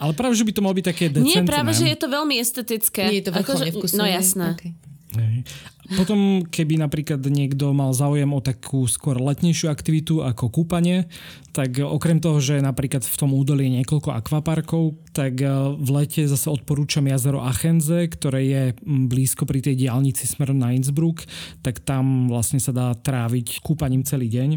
[0.00, 3.10] Ale práve, že by to mal byť také nie, práve, že je to veľmi estetické.
[3.10, 3.98] Nie je to vrcholne vkusné.
[3.98, 4.54] No jasné.
[4.54, 4.72] Okay.
[5.86, 11.06] Potom, keby napríklad niekto mal záujem o takú skôr letnejšiu aktivitu ako kúpanie,
[11.54, 15.46] tak okrem toho, že napríklad v tom údolí je niekoľko akvaparkov, tak e,
[15.78, 21.22] v lete zase odporúčam jazero Achenze, ktoré je blízko pri tej diálnici smerom na Innsbruck,
[21.62, 24.50] tak tam vlastne sa dá tráviť kúpaním celý deň.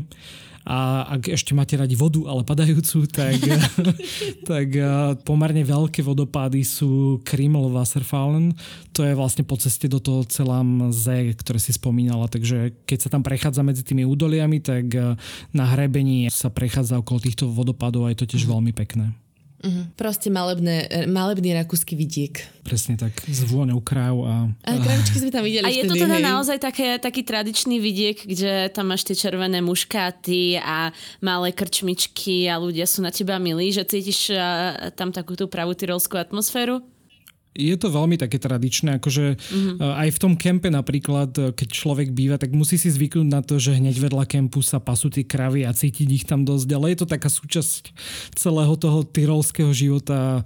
[0.69, 3.41] A ak ešte máte radi vodu, ale padajúcu, tak,
[4.53, 8.53] tak eh, pomerne veľké vodopády sú Kriml Wasserfallen.
[8.93, 12.29] To je vlastne po ceste do toho celám Z, ktoré si spomínala.
[12.29, 15.17] Takže keď sa tam prechádza medzi tými údoliami, tak eh,
[15.57, 18.51] na hrebení sa prechádza okolo týchto vodopádov a je to tiež mhm.
[18.53, 19.09] veľmi pekné.
[19.59, 19.91] Uh-huh.
[19.99, 22.39] Proste malebné, malebný rakúsky vidiek.
[22.63, 24.47] Presne tak, s vôňou kráv a...
[24.63, 26.23] A kravičky sme tam videli A je to teda hej.
[26.23, 32.55] naozaj také, taký tradičný vidiek, kde tam máš tie červené muškáty a malé krčmičky a
[32.55, 34.31] ľudia sú na teba milí, že cítiš
[34.95, 36.79] tam takú tú pravú tyrolskú atmosféru?
[37.57, 39.81] Je to veľmi také tradičné, akože mm-hmm.
[39.81, 43.57] aj v tom kempe napríklad, e, keď človek býva, tak musí si zvyknúť na to,
[43.57, 46.97] že hneď vedľa kempu sa pasú tie kravy a cítiť ich tam dosť, ale je
[47.01, 47.91] to taká súčasť
[48.37, 50.45] celého toho tyrolského života.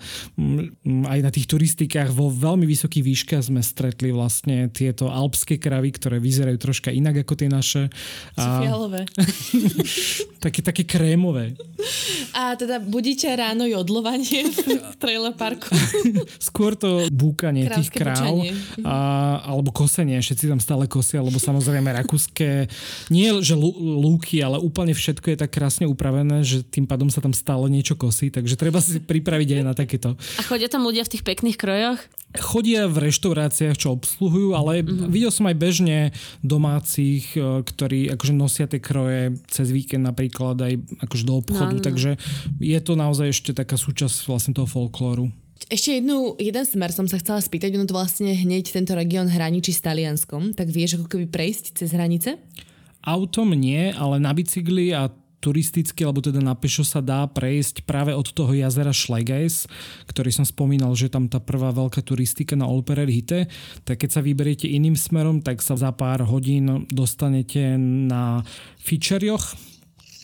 [1.06, 6.24] Aj na tých turistikách vo veľmi vysokých výškach sme stretli vlastne tieto alpské kravy, ktoré
[6.24, 7.82] vyzerajú troška inak ako tie naše.
[8.40, 8.64] Sú a...
[8.64, 9.04] fialové.
[10.44, 11.60] také, také krémové.
[12.32, 15.70] A teda budíte ráno jodlovanie v trailer parku?
[16.48, 18.46] Skôr to búkanie tých kráv
[18.86, 18.98] a,
[19.44, 22.68] alebo kosenie, všetci tam stále kosia, lebo samozrejme rakúske,
[23.10, 27.34] nie že lúky, ale úplne všetko je tak krásne upravené, že tým pádom sa tam
[27.34, 30.16] stále niečo kosí, takže treba si pripraviť aj na takéto.
[30.40, 32.00] A chodia tam ľudia v tých pekných krojoch?
[32.40, 35.10] chodia v reštauráciách, čo obsluhujú, ale mm-hmm.
[35.14, 36.00] videl som aj bežne
[36.42, 40.74] domácich, e, ktorí akože nosia tie kroje cez víkend napríklad aj
[41.06, 41.86] akože do obchodu, no, no.
[41.86, 42.18] takže
[42.58, 45.30] je to naozaj ešte taká súčasť vlastne toho folklóru.
[45.72, 49.72] Ešte jednu, jeden smer som sa chcela spýtať, ono to vlastne hneď tento región hraničí
[49.72, 52.36] s Talianskom, tak vieš ako keby prejsť cez hranice?
[53.04, 55.12] Autom nie, ale na bicykli a
[55.44, 59.68] turisticky, alebo teda na pešo sa dá prejsť práve od toho jazera Schlegeis,
[60.08, 63.52] ktorý som spomínal, že tam tá prvá veľká turistika na Olperer Hite,
[63.84, 68.48] tak keď sa vyberiete iným smerom, tak sa za pár hodín dostanete na
[68.80, 69.73] Fičerioch,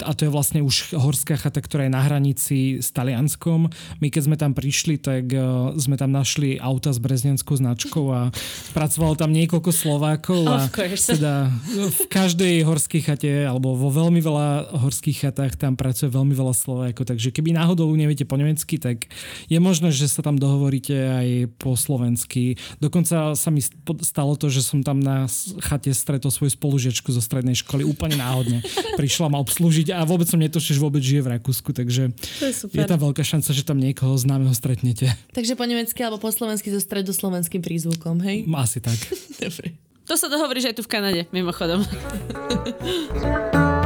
[0.04, 3.68] a to je vlastne už horská chata, ktorá je na hranici s Talianskom.
[4.00, 8.32] My keď sme tam prišli, tak uh, sme tam našli auta s breznianskou značkou a
[8.72, 15.28] pracovalo tam niekoľko Slovákov a teda v každej horskej chate alebo vo veľmi veľa horských
[15.28, 19.12] chatách tam pracuje veľmi veľa Slovákov, takže keby náhodou neviete po nemecky, tak
[19.48, 21.28] je možné, že sa tam dohovoríte aj
[21.60, 22.56] po slovensky.
[22.80, 23.62] Dokonca sa mi
[24.04, 25.26] stalo to, že som tam na
[25.64, 28.64] chate stretol svoju spolužiačku zo strednej školy úplne náhodne.
[28.96, 32.86] Prišla ma obslúžiť a vôbec som netušil, že vôbec žije v Rakúsku, takže je, je
[32.86, 35.12] tam veľká šanca, že tam niekoho známeho stretnete.
[35.34, 38.46] Takže po nemecky alebo po slovensky so stredoslovenským prízvukom, hej?
[38.56, 38.98] Asi tak.
[39.44, 39.78] Dobre.
[40.10, 41.86] To sa dohovoríš aj tu v Kanade, mimochodom.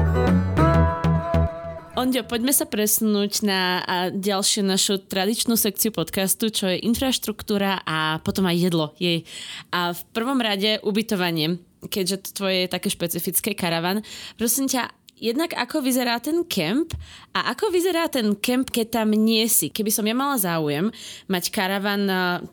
[1.93, 3.79] Ondio, poďme sa presunúť na
[4.11, 8.97] ďalšiu našu tradičnú sekciu podcastu, čo je infraštruktúra a potom aj jedlo.
[8.97, 9.29] Jej.
[9.69, 14.01] A v prvom rade ubytovanie, keďže to tvoje je také špecifické karavan.
[14.41, 14.89] Prosím ťa,
[15.23, 16.91] jednak ako vyzerá ten kemp
[17.31, 19.71] a ako vyzerá ten kemp, keď tam nie si.
[19.71, 20.91] Keby som ja mala záujem
[21.31, 22.03] mať karavan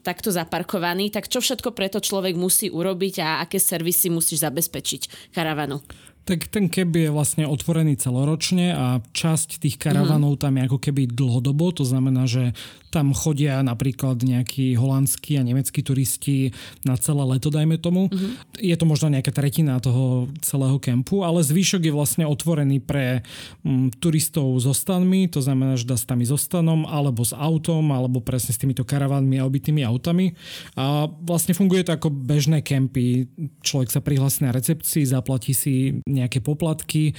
[0.07, 5.83] takto zaparkovaný, tak čo všetko preto človek musí urobiť a aké servisy musíš zabezpečiť karavanu?
[6.31, 10.45] Tak ten keb je vlastne otvorený celoročne a časť tých karavanov mm-hmm.
[10.47, 12.55] tam je ako keby dlhodobo, to znamená, že
[12.95, 16.55] tam chodia napríklad nejakí holandskí a nemeckí turisti
[16.87, 18.11] na celé leto, dajme tomu.
[18.11, 18.63] Mm-hmm.
[18.63, 23.27] Je to možno nejaká tretina toho celého kempu, ale zvyšok je vlastne otvorený pre
[23.67, 27.91] um, turistov so stanmi, to znamená, že dá s tami so stanom, alebo s autom,
[27.91, 30.35] alebo presne s týmito karavanmi a obytými autami.
[30.75, 33.31] A vlastne funguje to ako bežné kempy.
[33.63, 37.17] Človek sa prihlási na recepcii, zaplatí si nejaké poplatky.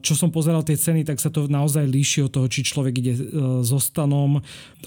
[0.00, 3.14] Čo som pozeral tie ceny, tak sa to naozaj líši od toho, či človek ide
[3.14, 3.20] e,
[3.60, 4.40] so stanom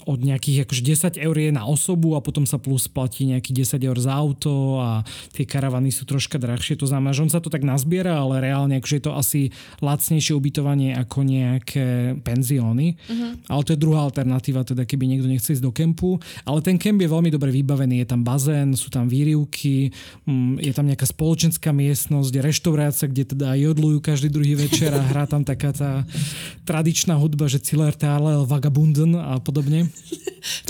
[0.04, 0.82] od nejakých akože
[1.16, 4.80] 10 eur je na osobu a potom sa plus platí nejakých 10 eur za auto
[4.82, 6.78] a tie karavany sú troška drahšie.
[6.80, 9.40] To znamená, že on sa to tak nazbiera, ale reálne akože je to asi
[9.80, 12.96] lacnejšie ubytovanie ako nejaké penzióny.
[12.96, 13.36] Uh-huh.
[13.50, 16.16] Ale to je druhá alternatíva, teda keby niekto nechce ísť do kempu.
[16.46, 18.02] Ale ten kemp je veľmi dobre vybavený.
[18.04, 19.90] Je tam bazén, sú tam výrivky,
[20.24, 25.26] mm, je tam nejaká spoločenská miestnosť, reštaurácia, kde teda jodlujú každý druhý večer a hrá
[25.26, 26.06] tam taká tá
[26.62, 29.90] tradičná hudba, že Ciller Tarlel, Vagabunden a podobne.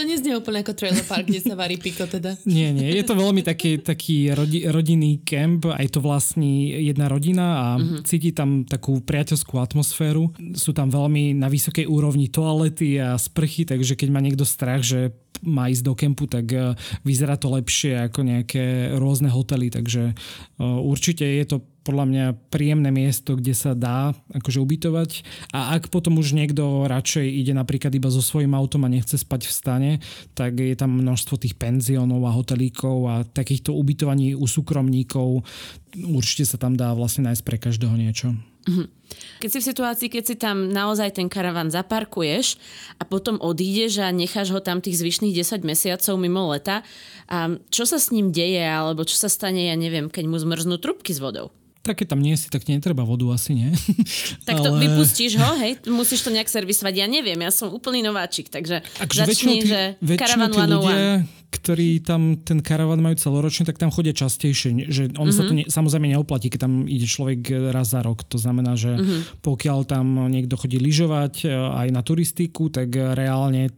[0.01, 2.41] To neznie úplne ako trailer park, kde sa varí piko teda.
[2.49, 7.45] Nie, nie, je to veľmi taký, taký rodi, rodinný kemp, aj to vlastní jedna rodina
[7.45, 8.01] a uh-huh.
[8.01, 10.33] cíti tam takú priateľskú atmosféru.
[10.57, 15.13] Sú tam veľmi na vysokej úrovni toalety a sprchy, takže keď má niekto strach, že
[15.43, 16.73] má ísť do kempu, tak e,
[17.03, 20.15] vyzerá to lepšie ako nejaké rôzne hotely, takže e,
[20.63, 25.23] určite je to podľa mňa príjemné miesto, kde sa dá akože ubytovať
[25.55, 29.47] a ak potom už niekto radšej ide napríklad iba so svojím autom a nechce spať
[29.47, 29.93] v stane,
[30.35, 35.47] tak je tam množstvo tých penziónov a hotelíkov a takýchto ubytovaní u súkromníkov.
[35.95, 38.35] Určite sa tam dá vlastne nájsť pre každého niečo.
[38.67, 38.91] Mhm.
[39.39, 42.59] Keď si v situácii, keď si tam naozaj ten karavan zaparkuješ
[42.99, 46.83] a potom odídeš a necháš ho tam tých zvyšných 10 mesiacov mimo leta,
[47.31, 50.83] a čo sa s ním deje alebo čo sa stane, ja neviem, keď mu zmrznú
[50.83, 51.55] trubky s vodou?
[51.87, 53.71] Tak keď tam nie si, tak netreba vodu asi, nie?
[54.49, 54.83] Tak to Ale...
[54.83, 55.79] vypustíš ho, hej?
[55.87, 56.95] Musíš to nejak servisovať.
[56.99, 59.81] Ja neviem, ja som úplný nováčik, takže Akže začni, tí, že
[60.19, 64.91] karavan tí ľudia, ktorí tam ten karavan majú celoročne, tak tam chodia častejšie.
[64.91, 65.31] Že on mm-hmm.
[65.31, 65.59] sa to mhm.
[65.63, 68.27] ne, samozrejme neoplatí, keď tam ide človek raz za rok.
[68.35, 69.47] To znamená, že mm-hmm.
[69.47, 73.71] pokiaľ tam niekto chodí lyžovať e, aj na turistiku, tak reálne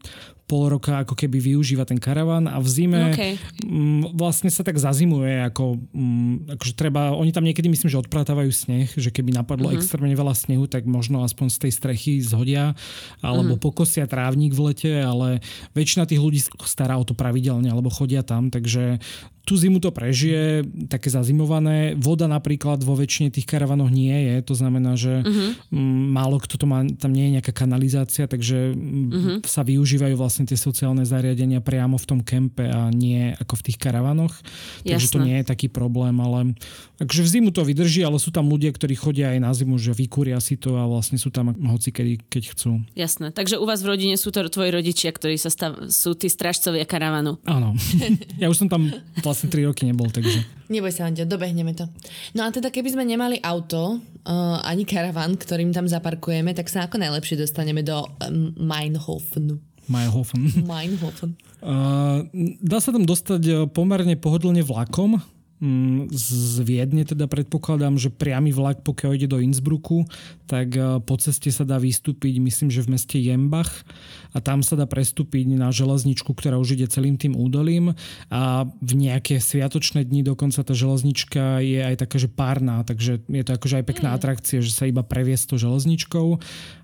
[0.48, 3.36] pol roka ako keby využíva ten karavan a v zime okay.
[3.68, 6.00] m, mm, vlastne sa tak zazimuje, ako, m,
[6.48, 9.76] mm, akože treba, oni tam niekedy myslím, že odpratávajú sneh, že keby napadlo uh-huh.
[9.76, 12.72] extrémne veľa snehu, tak možno aspoň z tej strechy zhodia
[13.20, 13.64] alebo uh-huh.
[13.68, 15.44] pokosia trávnik v lete, ale
[15.76, 19.04] väčšina tých ľudí stará o to pravidelne alebo chodia tam, takže
[19.48, 20.60] tú zimu to prežije,
[20.92, 21.96] také zazimované.
[21.96, 25.72] Voda napríklad vo väčšine tých karavanoch nie je, to znamená, že uh-huh.
[26.12, 29.40] málo kto to má, tam nie je nejaká kanalizácia, takže uh-huh.
[29.48, 33.78] sa využívajú vlastne tie sociálne zariadenia priamo v tom kempe a nie ako v tých
[33.80, 34.36] karavanoch.
[34.84, 35.14] Takže Jasne.
[35.16, 36.52] to nie je taký problém, ale
[37.00, 39.94] takže v zimu to vydrží, ale sú tam ľudia, ktorí chodia aj na zimu, že
[39.94, 42.82] vykúria si to a vlastne sú tam hoci kedy, keď chcú.
[42.92, 46.26] Jasné, takže u vás v rodine sú to tvoji rodičia, ktorí sa stav, sú tí
[46.26, 47.38] stražcovia karavanu.
[47.46, 47.78] Áno,
[48.42, 48.90] ja už som tam
[49.22, 50.42] vlastne vlastne 3 roky nebol, takže...
[50.66, 51.86] Neboj sa, Andia, dobehneme to.
[52.34, 56.90] No a teda keby sme nemali auto, uh, ani karavan, ktorým tam zaparkujeme, tak sa
[56.90, 59.62] ako najlepšie dostaneme do um, Meinhofenu.
[59.86, 60.42] Meinhofen.
[60.68, 61.38] Meinhofen.
[61.62, 62.26] Uh,
[62.60, 65.22] dá sa tam dostať uh, pomerne pohodlne vlakom,
[66.14, 70.06] z Viedne teda predpokladám, že priamy vlak, pokiaľ ide do Innsbrucku,
[70.46, 73.82] tak e, po ceste sa dá vystúpiť, myslím, že v meste Jembach
[74.30, 77.98] a tam sa dá prestúpiť na železničku, ktorá už ide celým tým údolím
[78.30, 83.42] a v nejaké sviatočné dni dokonca tá železnička je aj taká, že párna, takže je
[83.42, 84.16] to akože aj pekná mm.
[84.16, 86.38] atrakcia, že sa iba previesť to železničkou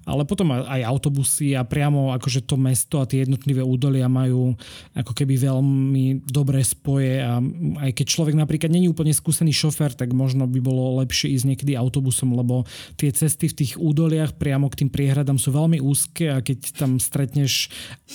[0.04, 4.52] ale potom aj autobusy a priamo akože to mesto a tie jednotlivé údolia majú
[4.92, 7.40] ako keby veľmi dobré spoje a
[7.80, 11.72] aj keď človek napríklad není úplne skúsený šofer, tak možno by bolo lepšie ísť niekedy
[11.74, 12.68] autobusom, lebo
[13.00, 17.02] tie cesty v tých údoliach priamo k tým priehradám sú veľmi úzke a keď tam
[17.02, 17.72] stretneš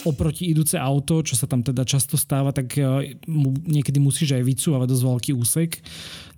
[0.08, 3.20] oproti idúce auto, čo sa tam teda často stáva, tak eh,
[3.66, 5.72] niekedy musíš aj vycúvať dosť veľký úsek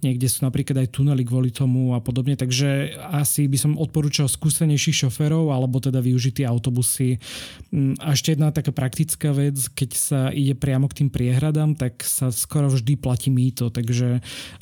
[0.02, 5.08] niekde sú napríklad aj tunely kvôli tomu a podobne, takže asi by som odporúčal skúsenejších
[5.08, 7.22] šoférov alebo teda využiť autobusy.
[7.70, 12.02] Mm, a ešte jedna taká praktická vec, keď sa ide priamo k tým priehradám, tak
[12.02, 14.01] sa skoro vždy platí mýto, takže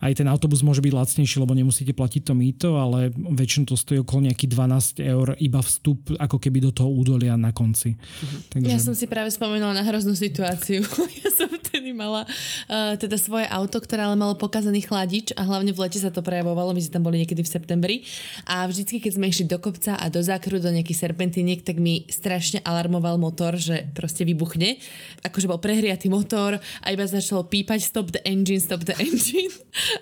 [0.04, 4.02] aj ten autobus môže byť lacnejší, lebo nemusíte platiť to mýto, ale väčšinou to stojí
[4.04, 7.96] okolo nejakých 12 eur iba vstup ako keby do toho údolia na konci.
[7.96, 8.38] Mhm.
[8.52, 8.70] Takže...
[8.70, 10.84] Ja som si práve spomenula na hroznú situáciu.
[11.24, 11.50] ja som
[11.80, 12.28] kedy mala
[12.68, 16.20] uh, teda svoje auto, ktoré ale malo pokazaný chladič a hlavne v lete sa to
[16.20, 17.96] prejavovalo, my sme tam boli niekedy v septembri
[18.44, 22.04] a vždycky, keď sme išli do kopca a do zákru, do nejakých serpentiniek, tak mi
[22.12, 24.76] strašne alarmoval motor, že proste vybuchne.
[25.24, 29.29] Akože bol prehriatý motor a iba začalo pípať stop the engine, stop the engine.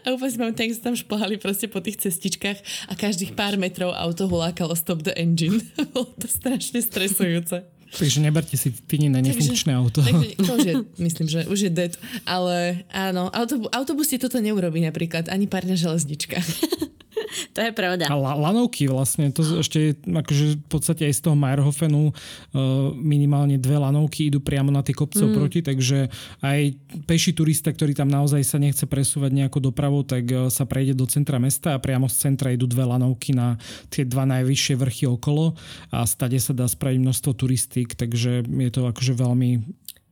[0.03, 3.93] A úplne si pamätám, že tam šplhali proste po tých cestičkách a každých pár metrov
[3.93, 5.61] auto hulákalo stop the engine.
[5.93, 7.63] bolo to strašne stresujúce.
[7.87, 9.99] Takže neberte si Tini na nefunkčné takže, auto.
[10.03, 11.93] Takže to už je, myslím, že už je dead.
[12.27, 16.43] Ale áno, autobus, autobus ti toto neurobí napríklad, ani párňa železnička.
[17.55, 18.09] to je pravda.
[18.09, 22.13] A lanovky vlastne, to ešte akože v podstate aj z toho Meyerhofenu uh,
[22.95, 25.33] minimálne dve lanovky idú priamo na tie kopce mm.
[25.33, 26.07] proti, takže
[26.43, 26.59] aj
[27.05, 31.05] peší turista, ktorý tam naozaj sa nechce presúvať nejakou dopravou, tak uh, sa prejde do
[31.09, 33.59] centra mesta a priamo z centra idú dve lanovky na
[33.91, 35.57] tie dva najvyššie vrchy okolo
[35.91, 39.63] a stade sa dá spraviť množstvo turistík, takže je to akože veľmi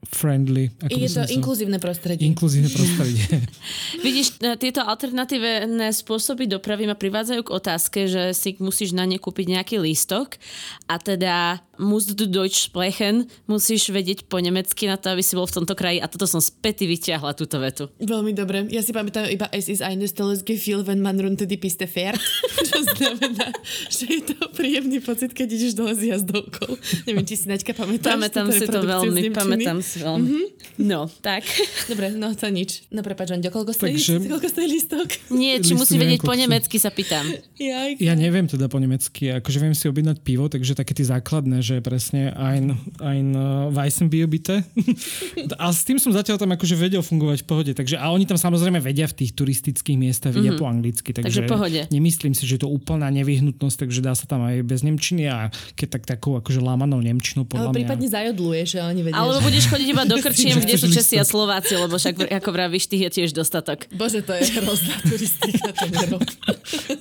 [0.10, 0.72] friendly.
[0.82, 2.26] Ako je to inkluzívne prostredie.
[2.26, 3.26] Inkluzívne prostredie.
[4.06, 9.18] Vidíš, e, tieto alternatívne spôsoby dopravy ma privádzajú k otázke, že si musíš na ne
[9.18, 10.38] kúpiť nejaký lístok
[10.86, 15.48] a teda musst du Deutsch sprechen, musíš vedieť po nemecky na to, aby si bol
[15.48, 17.92] v tomto kraji a toto som späty vyťahla túto vetu.
[18.02, 18.68] Veľmi dobre.
[18.72, 22.20] Ja si pamätám iba es ist ein tolles Gefühl, wenn man runter die Piste fährt.
[22.70, 23.52] Čo znamená,
[23.90, 26.78] že je to príjemný pocit, keď ideš dole s jazdovkou.
[27.10, 28.12] Neviem, či si Naďka pamätáš.
[28.16, 30.28] Pamätám si to veľmi, pamätám si veľmi.
[30.28, 30.46] Mm-hmm.
[30.86, 31.48] No, tak.
[31.88, 32.88] Dobre, no to nič.
[32.92, 34.28] No prepáč, Anďo, koľko stojí, Takže...
[34.28, 35.08] koľko stojí listok?
[35.32, 37.24] Nie, či musí vedieť po nemecky, sa pýtam.
[37.56, 41.64] Ja, ja neviem teda po nemecky, akože viem si objednať pivo, takže také tie základné,
[41.66, 44.62] že presne ein, ein uh, Weissenbier bitte.
[45.64, 47.72] a s tým som zatiaľ tam akože vedel fungovať v pohode.
[47.74, 50.62] Takže, a oni tam samozrejme vedia v tých turistických miestach, vedia mm-hmm.
[50.62, 51.10] po anglicky.
[51.10, 51.82] Takže, takže pohode.
[51.90, 55.50] nemyslím si, že je to úplná nevyhnutnosť, takže dá sa tam aj bez Nemčiny a
[55.74, 59.18] keď tak takou akože lámanou Nemčinou podľa Ale prípadne zajodluješ, že oni vedia.
[59.18, 62.86] Alebo budeš chodiť iba do krčiem, kde sú Česi a Slováci, lebo však ako vravíš,
[62.86, 63.90] tých je tiež dostatok.
[63.90, 65.90] Bože, to je hrozná turistika, to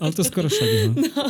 [0.01, 0.69] Ale to skoro však.
[0.95, 1.25] No.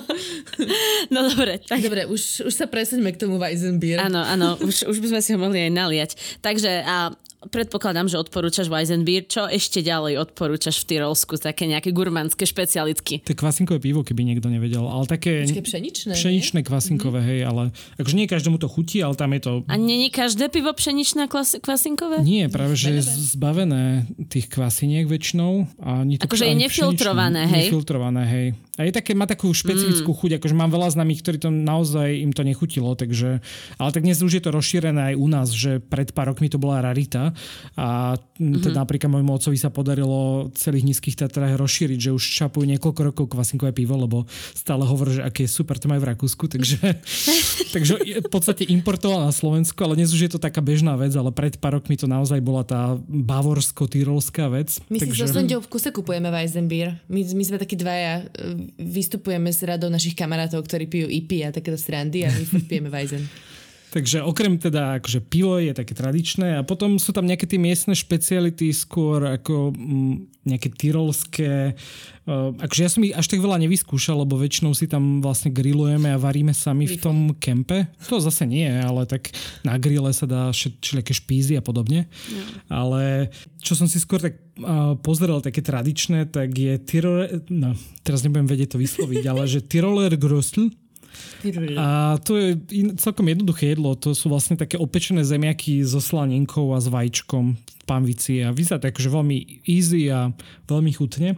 [1.11, 1.59] no dobre.
[1.64, 1.80] Tak.
[1.80, 4.05] Dobre, už, už sa presuňme k tomu Weizenbier.
[4.05, 6.11] Áno, áno, už, už by sme si ho mohli aj naliať.
[6.45, 9.29] Takže a predpokladám, že odporúčaš Weizenbier.
[9.29, 11.37] Čo ešte ďalej odporúčaš v Tyrolsku?
[11.37, 13.20] Také nejaké gurmánske špecialitky?
[13.20, 14.89] To kvasinkové pivo, keby niekto nevedel.
[14.89, 15.45] Ale také...
[15.45, 16.66] Počkej, pšeničné, Pšeničné, nie?
[16.66, 17.37] kvasinkové, mm-hmm.
[17.37, 17.62] hej, ale
[18.01, 19.53] akože nie každému to chutí, ale tam je to...
[19.68, 22.25] A není každé pivo pšeničné a klas- kvasinkové?
[22.25, 25.68] Nie, práve, že je zbavené tých kvasiniek väčšinou.
[25.85, 27.68] A nie to akože je nefiltrované, hej?
[27.68, 28.47] Nefiltrované, hej.
[28.75, 30.18] A je také, má takú špecifickú mm.
[30.18, 33.39] chuť, akože mám veľa známych, ktorí to naozaj im to nechutilo, takže,
[33.79, 36.59] ale tak dnes už je to rozšírené aj u nás, že pred pár rokmi to
[36.59, 37.31] bola rarita
[37.79, 38.66] a mm-hmm.
[38.66, 43.25] teda napríklad môjmu otcovi sa podarilo celých nízkych Tatrách rozšíriť, že už čapujú niekoľko rokov
[43.31, 44.27] kvasinkové pivo, lebo
[44.59, 46.99] stále hovorí, že aké je super, to majú v Rakúsku, takže,
[47.79, 51.31] takže v podstate importovala na Slovensku, ale dnes už je to taká bežná vec, ale
[51.31, 54.83] pred pár rokmi to naozaj bola tá bavorsko-tyrolská vec.
[54.91, 55.31] My takže...
[55.31, 56.99] si so v kuse kupujeme Weizenbier.
[57.07, 58.27] My, my sme takí dvaja
[58.80, 63.24] vystupujeme s radou našich kamarátov, ktorí pijú IP a takéto srandy a my pijeme Weizen.
[63.95, 67.95] Takže okrem teda akože pivo je také tradičné a potom sú tam nejaké tie miestne
[67.95, 71.78] špeciality skôr ako mm, nejaké tyrolské.
[72.26, 76.11] Uh, akože ja som ich až tak veľa nevyskúšal, lebo väčšinou si tam vlastne grillujeme
[76.11, 77.86] a varíme sami v tom kempe.
[78.11, 79.30] To zase nie, ale tak
[79.62, 82.11] na grille sa dá všelijaké špízy a podobne.
[82.11, 82.42] No.
[82.74, 83.30] Ale
[83.62, 88.51] čo som si skôr tak uh, pozeral také tradičné, tak je Tiroler, no teraz nebudem
[88.51, 90.66] vedieť to vysloviť, ale že Tiroler Grösl,
[91.78, 92.48] a to je
[92.98, 93.94] celkom jednoduché jedlo.
[94.00, 98.80] To sú vlastne také opečené zemiaky so slaninkou a s vajíčkom v panvici a vyzerá
[98.80, 99.38] to akože veľmi
[99.68, 100.32] easy a
[100.64, 101.36] veľmi chutne.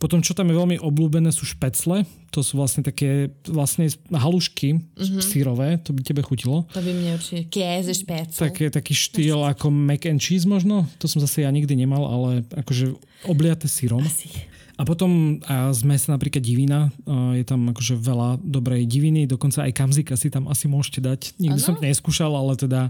[0.00, 2.08] Potom, čo tam je veľmi obľúbené, sú špecle.
[2.30, 5.20] To sú vlastne také vlastne halušky mm-hmm.
[5.20, 5.68] sírové.
[5.84, 6.64] To by tebe chutilo.
[6.72, 7.50] To by mne určite.
[7.52, 8.38] Kéze špecel.
[8.48, 10.88] Také, taký štýl ako mac and cheese možno.
[11.02, 12.96] To som zase ja nikdy nemal, ale akože
[13.28, 14.00] obliate sírom.
[14.00, 14.49] Asi.
[14.80, 16.88] A potom a sme sa napríklad divina,
[17.36, 21.20] je tam akože veľa dobrej diviny, dokonca aj kamzika si tam asi môžete dať.
[21.36, 21.66] Nikdy ano?
[21.68, 22.88] som neskúšal, ale teda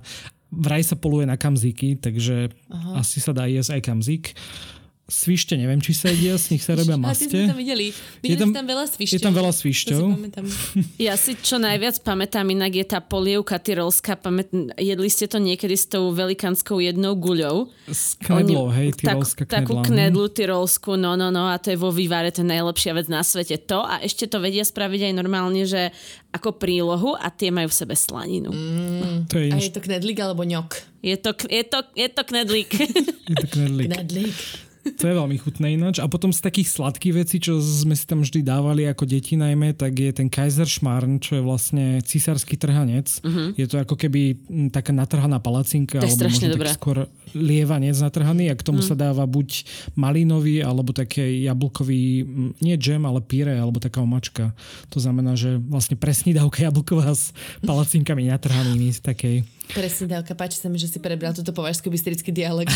[0.55, 3.03] vraj sa poluje na kamziky, takže Aha.
[3.03, 4.25] asi sa dá jesť aj kamzik.
[5.11, 7.27] Svište, neviem, či sa jedia, z nich sa robia maste.
[7.27, 7.91] A sme tam videli.
[8.23, 9.17] Videli je tam, tam veľa svišťov.
[9.19, 10.01] Je tam veľa svišťov.
[10.07, 14.15] Si ja si čo najviac pamätám, inak je tá polievka tyrolská.
[14.15, 14.55] Pamät...
[14.79, 17.75] Jedli ste to niekedy s tou velikánskou jednou guľou.
[17.91, 18.87] S knedlou, Oni...
[18.87, 19.83] hej, tyrolská tak, knedla.
[19.83, 21.51] Takú knedlu tyrolskú, no, no, no.
[21.51, 23.59] A to je vo vývare, to je najlepšia vec na svete.
[23.67, 25.91] To a ešte to vedia spraviť aj normálne, že
[26.31, 28.55] ako prílohu a tie majú v sebe slaninu.
[28.55, 29.27] Mm.
[29.27, 31.03] To je a je to knedlík alebo ňok?
[31.03, 32.71] Je to, je to, je to knedlík.
[33.31, 33.91] je to knedlík.
[33.91, 34.70] knedlík.
[34.81, 36.01] To je veľmi chutné ináč.
[36.01, 39.77] A potom z takých sladkých vecí, čo sme si tam vždy dávali ako deti najmä,
[39.77, 43.21] tak je ten Kaiser Schmarn, čo je vlastne císarský trhanec.
[43.21, 43.53] Uh-huh.
[43.61, 44.41] Je to ako keby
[44.73, 46.73] taká natrhaná palacinka, to alebo možno dobré.
[46.73, 46.99] skôr
[47.37, 48.97] lievanec natrhaný a k tomu uh-huh.
[48.97, 49.69] sa dáva buď
[50.01, 52.25] malinový, alebo také jablkový,
[52.65, 54.57] nie džem, ale píre, alebo taká omačka.
[54.97, 59.37] To znamená, že vlastne presnídavka jablková s palacinkami natrhanými z takej
[59.71, 62.75] Presne, Dálka, páči sa mi, že si prebral túto považsko-bystrický dialekt.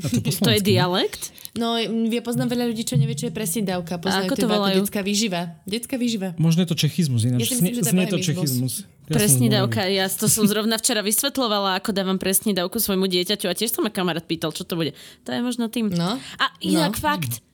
[0.00, 1.34] to, to je dialekt?
[1.54, 3.96] No, ja poznám veľa ľudí, čo nevie, čo je presnídavka.
[4.02, 4.78] Poznajú ako to volajú?
[4.82, 5.56] Detská výživa.
[5.64, 6.34] Detská výživa.
[6.34, 7.46] Možno je to čechizmus, ináč.
[7.46, 8.74] Ja myslím, znie to čechizmus.
[9.06, 13.76] Ja presnídavka, ja to som zrovna včera vysvetlovala, ako dávam presnídavku svojmu dieťaťu a tiež
[13.76, 14.96] sa ma kamarát pýtal, čo to bude.
[15.28, 15.92] To je možno tým.
[15.92, 16.16] No.
[16.40, 17.02] A inak no.
[17.04, 17.44] fakt,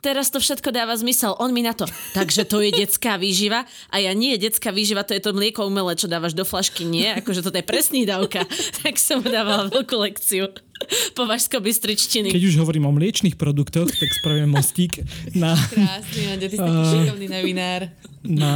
[0.00, 1.34] teraz to všetko dáva zmysel.
[1.38, 1.86] On mi na to.
[2.14, 3.66] Takže to je detská výživa.
[3.90, 6.86] A ja nie, detská výživa, to je to mlieko umelé, čo dávaš do flašky.
[6.86, 8.46] Nie, akože to je presný dávka.
[8.82, 10.50] tak som mu dávala veľkú lekciu
[11.18, 12.30] považsko bystričtiny.
[12.30, 15.02] Keď už hovorím o mliečných produktoch, tak spravím mostík
[15.34, 15.56] na...
[15.56, 17.82] Krásny, ty si taký šikovný novinár
[18.28, 18.54] na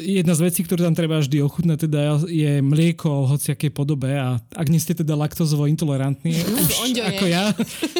[0.00, 2.00] jedna z vecí, ktoré tam treba vždy ochutnať, teda
[2.32, 6.32] je mlieko v hociakej podobe a ak nie ste teda laktozovo intolerantní,
[6.88, 7.52] už ako ja,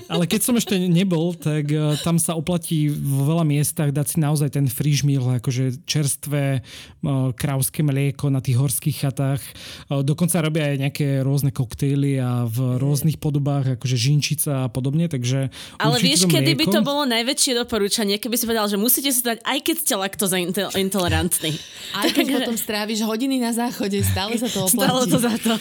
[0.08, 4.16] ale keď som ešte nebol, tak uh, tam sa oplatí vo veľa miestach dať si
[4.24, 4.66] naozaj ten
[5.04, 9.42] meal, akože čerstvé uh, krauské mlieko na tých horských chatách.
[9.92, 15.52] Dokonca robia aj nejaké rôzne koktejly a v rôznych podobách, akože žinčica a podobne, takže
[15.76, 19.44] Ale vieš, kedy by to bolo najväčšie doporúčanie, keby si povedal, že musíte si dať,
[19.44, 20.36] aj keď ste laktoza
[20.78, 21.52] intolerantný.
[21.92, 24.80] Aj keď potom stráviš hodiny na záchode, stále sa to oplatí.
[24.80, 25.54] Stále to za to.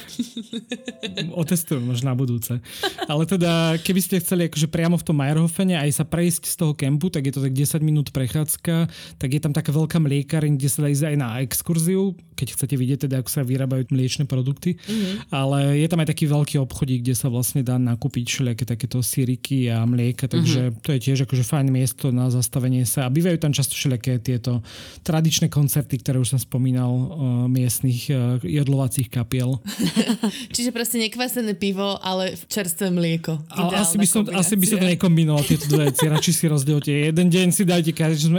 [1.43, 2.63] Otestujem možno na budúce.
[3.09, 6.73] Ale teda, keby ste chceli akože priamo v tom Meyerhofene aj sa prejsť z toho
[6.77, 8.87] kempu, tak je to tak 10 minút prechádzka,
[9.19, 12.75] tak je tam taká veľká mliekareň, kde sa dá ísť aj na exkurziu, keď chcete
[12.77, 14.77] vidieť teda, ako sa vyrábajú mliečne produkty.
[14.77, 15.33] Mm-hmm.
[15.33, 19.69] Ale je tam aj taký veľký obchodík, kde sa vlastne dá nakúpiť všelijaké takéto síriky
[19.69, 20.81] a mlieka, takže mm-hmm.
[20.85, 23.07] to je tiež akože fajn miesto na zastavenie sa.
[23.07, 24.61] A bývajú tam často všelijaké tieto
[25.01, 27.05] tradičné koncerty, ktoré už som spomínal, uh,
[27.49, 29.57] miestnych uh, jedlovacích kapiel.
[30.55, 33.41] Čiže proste nekvasené pivo, ale čerstvé mlieko.
[33.49, 36.05] Ale asi by, som, asi by som to nekombinoval tieto dve veci.
[36.13, 36.91] Radšej si rozdielte.
[36.91, 37.91] Jeden deň si dajte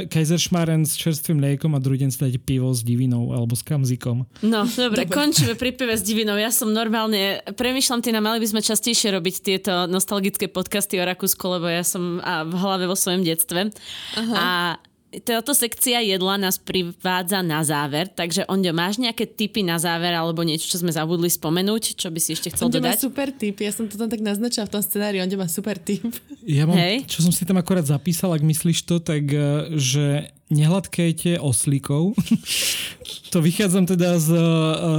[0.08, 4.24] Kaiserschmarren s čerstvým mliekom a druhý deň si dajte pivo s divinou alebo s kamzikom.
[4.44, 5.12] No, dobre, dobre.
[5.12, 6.36] končíme pri pive s divinou.
[6.36, 11.40] Ja som normálne, premyšľam, Tina, mali by sme častejšie robiť tieto nostalgické podcasty o Rakúsku,
[11.48, 13.72] lebo ja som a v hlave vo svojom detstve.
[14.18, 14.34] Aha.
[14.36, 14.48] A
[15.20, 20.40] táto sekcia jedla nás privádza na záver, takže Ondio, máš nejaké tipy na záver alebo
[20.40, 22.96] niečo, čo sme zabudli spomenúť, čo by si ešte chcel Ondio dodať?
[22.96, 25.76] má super tip, ja som to tam tak naznačila v tom scenári, Ondio má super
[25.76, 26.08] tip.
[26.48, 27.04] Ja mám, Hej.
[27.12, 32.12] čo som si tam akorát zapísal, ak myslíš to, tak eh, že nehladkajte oslíkov.
[33.32, 34.42] to vychádzam teda z uh,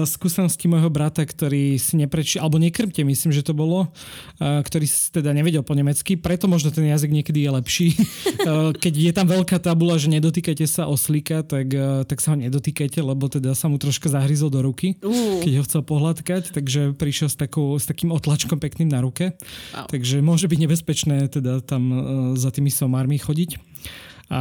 [0.10, 5.30] skúsenosti môjho brata, ktorý si nepreči, alebo nekrmte, myslím, že to bolo, uh, ktorý teda
[5.38, 7.88] nevedel po nemecky, preto možno ten jazyk niekedy je lepší.
[7.94, 12.38] uh, keď je tam veľká tabula, že nedotýkajte sa oslíka, tak, uh, tak sa ho
[12.42, 15.46] nedotýkajte, lebo teda sa mu troška zahryzol do ruky, uh.
[15.46, 19.38] keď ho chcel pohľadkať, takže prišiel s, takou, s takým otlačkom pekným na ruke.
[19.78, 19.94] Wow.
[19.94, 22.00] Takže môže byť nebezpečné teda tam uh,
[22.34, 23.73] za tými somármi chodiť.
[24.32, 24.40] A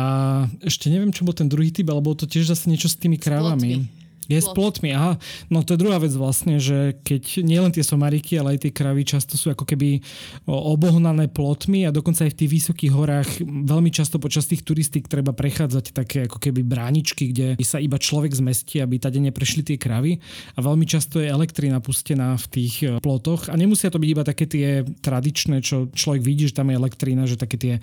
[0.63, 4.02] ešte neviem, čo bol ten druhý typ, alebo to tiež zase niečo s tými krávami.
[4.33, 5.21] Je s plotmi, aha.
[5.53, 9.05] No to je druhá vec vlastne, že keď nielen tie somariky, ale aj tie kravy
[9.05, 10.01] často sú ako keby
[10.49, 15.37] obohnané plotmi a dokonca aj v tých vysokých horách veľmi často počas tých turistík treba
[15.37, 20.19] prechádzať také ako keby bráničky, kde sa iba človek zmestí, aby tade neprešli tie kravy.
[20.57, 23.53] A veľmi často je elektrina pustená v tých e, plotoch.
[23.53, 27.29] A nemusia to byť iba také tie tradičné, čo človek vidí, že tam je elektrina,
[27.29, 27.75] že také tie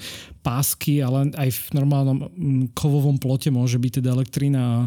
[0.42, 2.18] pásky, ale aj v normálnom
[2.74, 4.78] kovovom plote môže byť teda elektrina a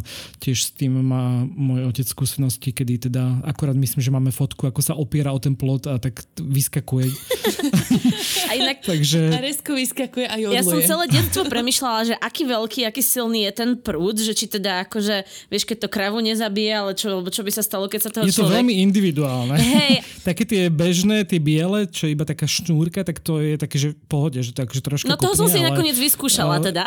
[0.40, 4.80] tiež s tým má môj otec skúsenosti, kedy teda akorát myslím, že máme fotku, ako
[4.80, 7.12] sa opiera o ten plot a tak vyskakuje.
[8.48, 9.30] A inak Takže...
[9.30, 10.56] a resko vyskakuje a jodluje.
[10.56, 14.48] Ja som celé detstvo premyšľala, že aký veľký, aký silný je ten prúd, že či
[14.48, 18.10] teda akože, vieš, keď to kravu nezabije, ale čo, čo by sa stalo, keď sa
[18.10, 18.64] toho Je to človek...
[18.64, 19.56] veľmi individuálne.
[19.60, 20.02] Hej.
[20.28, 23.88] také tie bežné, tie biele, čo je iba taká šnúrka, tak to je také, že
[24.08, 25.68] pohode, že to akože troška No toho kopne, som si ale...
[25.70, 26.66] nakoniec vyskúšala ale...
[26.72, 26.84] teda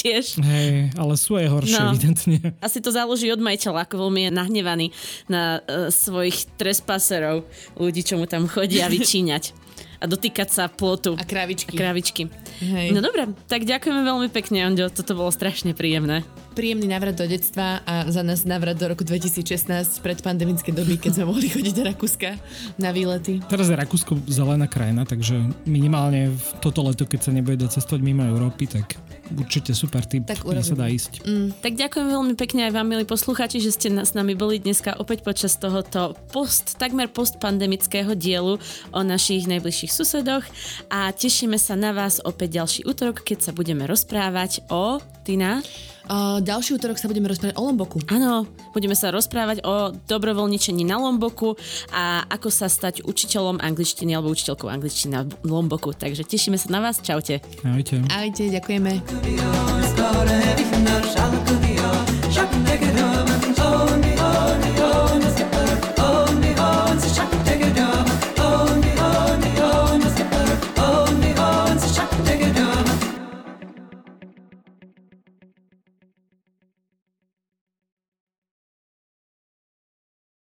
[0.00, 0.38] tiež.
[0.38, 1.92] Hej, ale sú aj horšie, no.
[1.94, 2.38] evidentne.
[2.62, 4.86] Asi to záleží od majiteľa, ako veľmi je nahnevaný
[5.26, 7.44] na uh, svojich trespaserov,
[7.76, 9.50] ľudí, čo mu tam chodia vyčíňať
[9.98, 11.18] a dotýkať sa plotu.
[11.18, 11.74] A krávičky.
[11.74, 12.22] A krávičky.
[12.62, 12.94] Hej.
[12.94, 16.22] No dobre, tak ďakujeme veľmi pekne, Ondio, toto bolo strašne príjemné.
[16.54, 21.22] Príjemný návrat do detstva a za nás návrat do roku 2016 pred pandemické doby, keď
[21.22, 22.34] sme mohli chodiť do Rakúska
[22.82, 23.38] na výlety.
[23.46, 25.38] Teraz je Rakúsko zelená krajina, takže
[25.70, 28.98] minimálne v toto leto, keď sa nebude docestovať mimo Európy, tak
[29.36, 31.22] určite super tip, tak sa dá ísť.
[31.24, 34.96] Mm, tak ďakujem veľmi pekne aj vám, milí posluchači, že ste s nami boli dneska
[34.96, 38.56] opäť počas tohoto post, takmer postpandemického dielu
[38.92, 40.48] o našich najbližších susedoch
[40.88, 44.96] a tešíme sa na vás opäť ďalší útorok, keď sa budeme rozprávať o...
[45.28, 45.60] Tina?
[46.08, 48.00] Uh, ďalší útorok sa budeme rozprávať o Lomboku.
[48.08, 51.52] Áno, budeme sa rozprávať o dobrovoľničení na Lomboku
[51.92, 55.92] a ako sa stať učiteľom angličtiny alebo učiteľkou angličtiny na Lomboku.
[55.92, 57.04] Takže tešíme sa na vás.
[57.04, 57.44] Čaute.
[57.60, 58.00] Ahojte.
[58.08, 59.04] Ahojte, ďakujeme.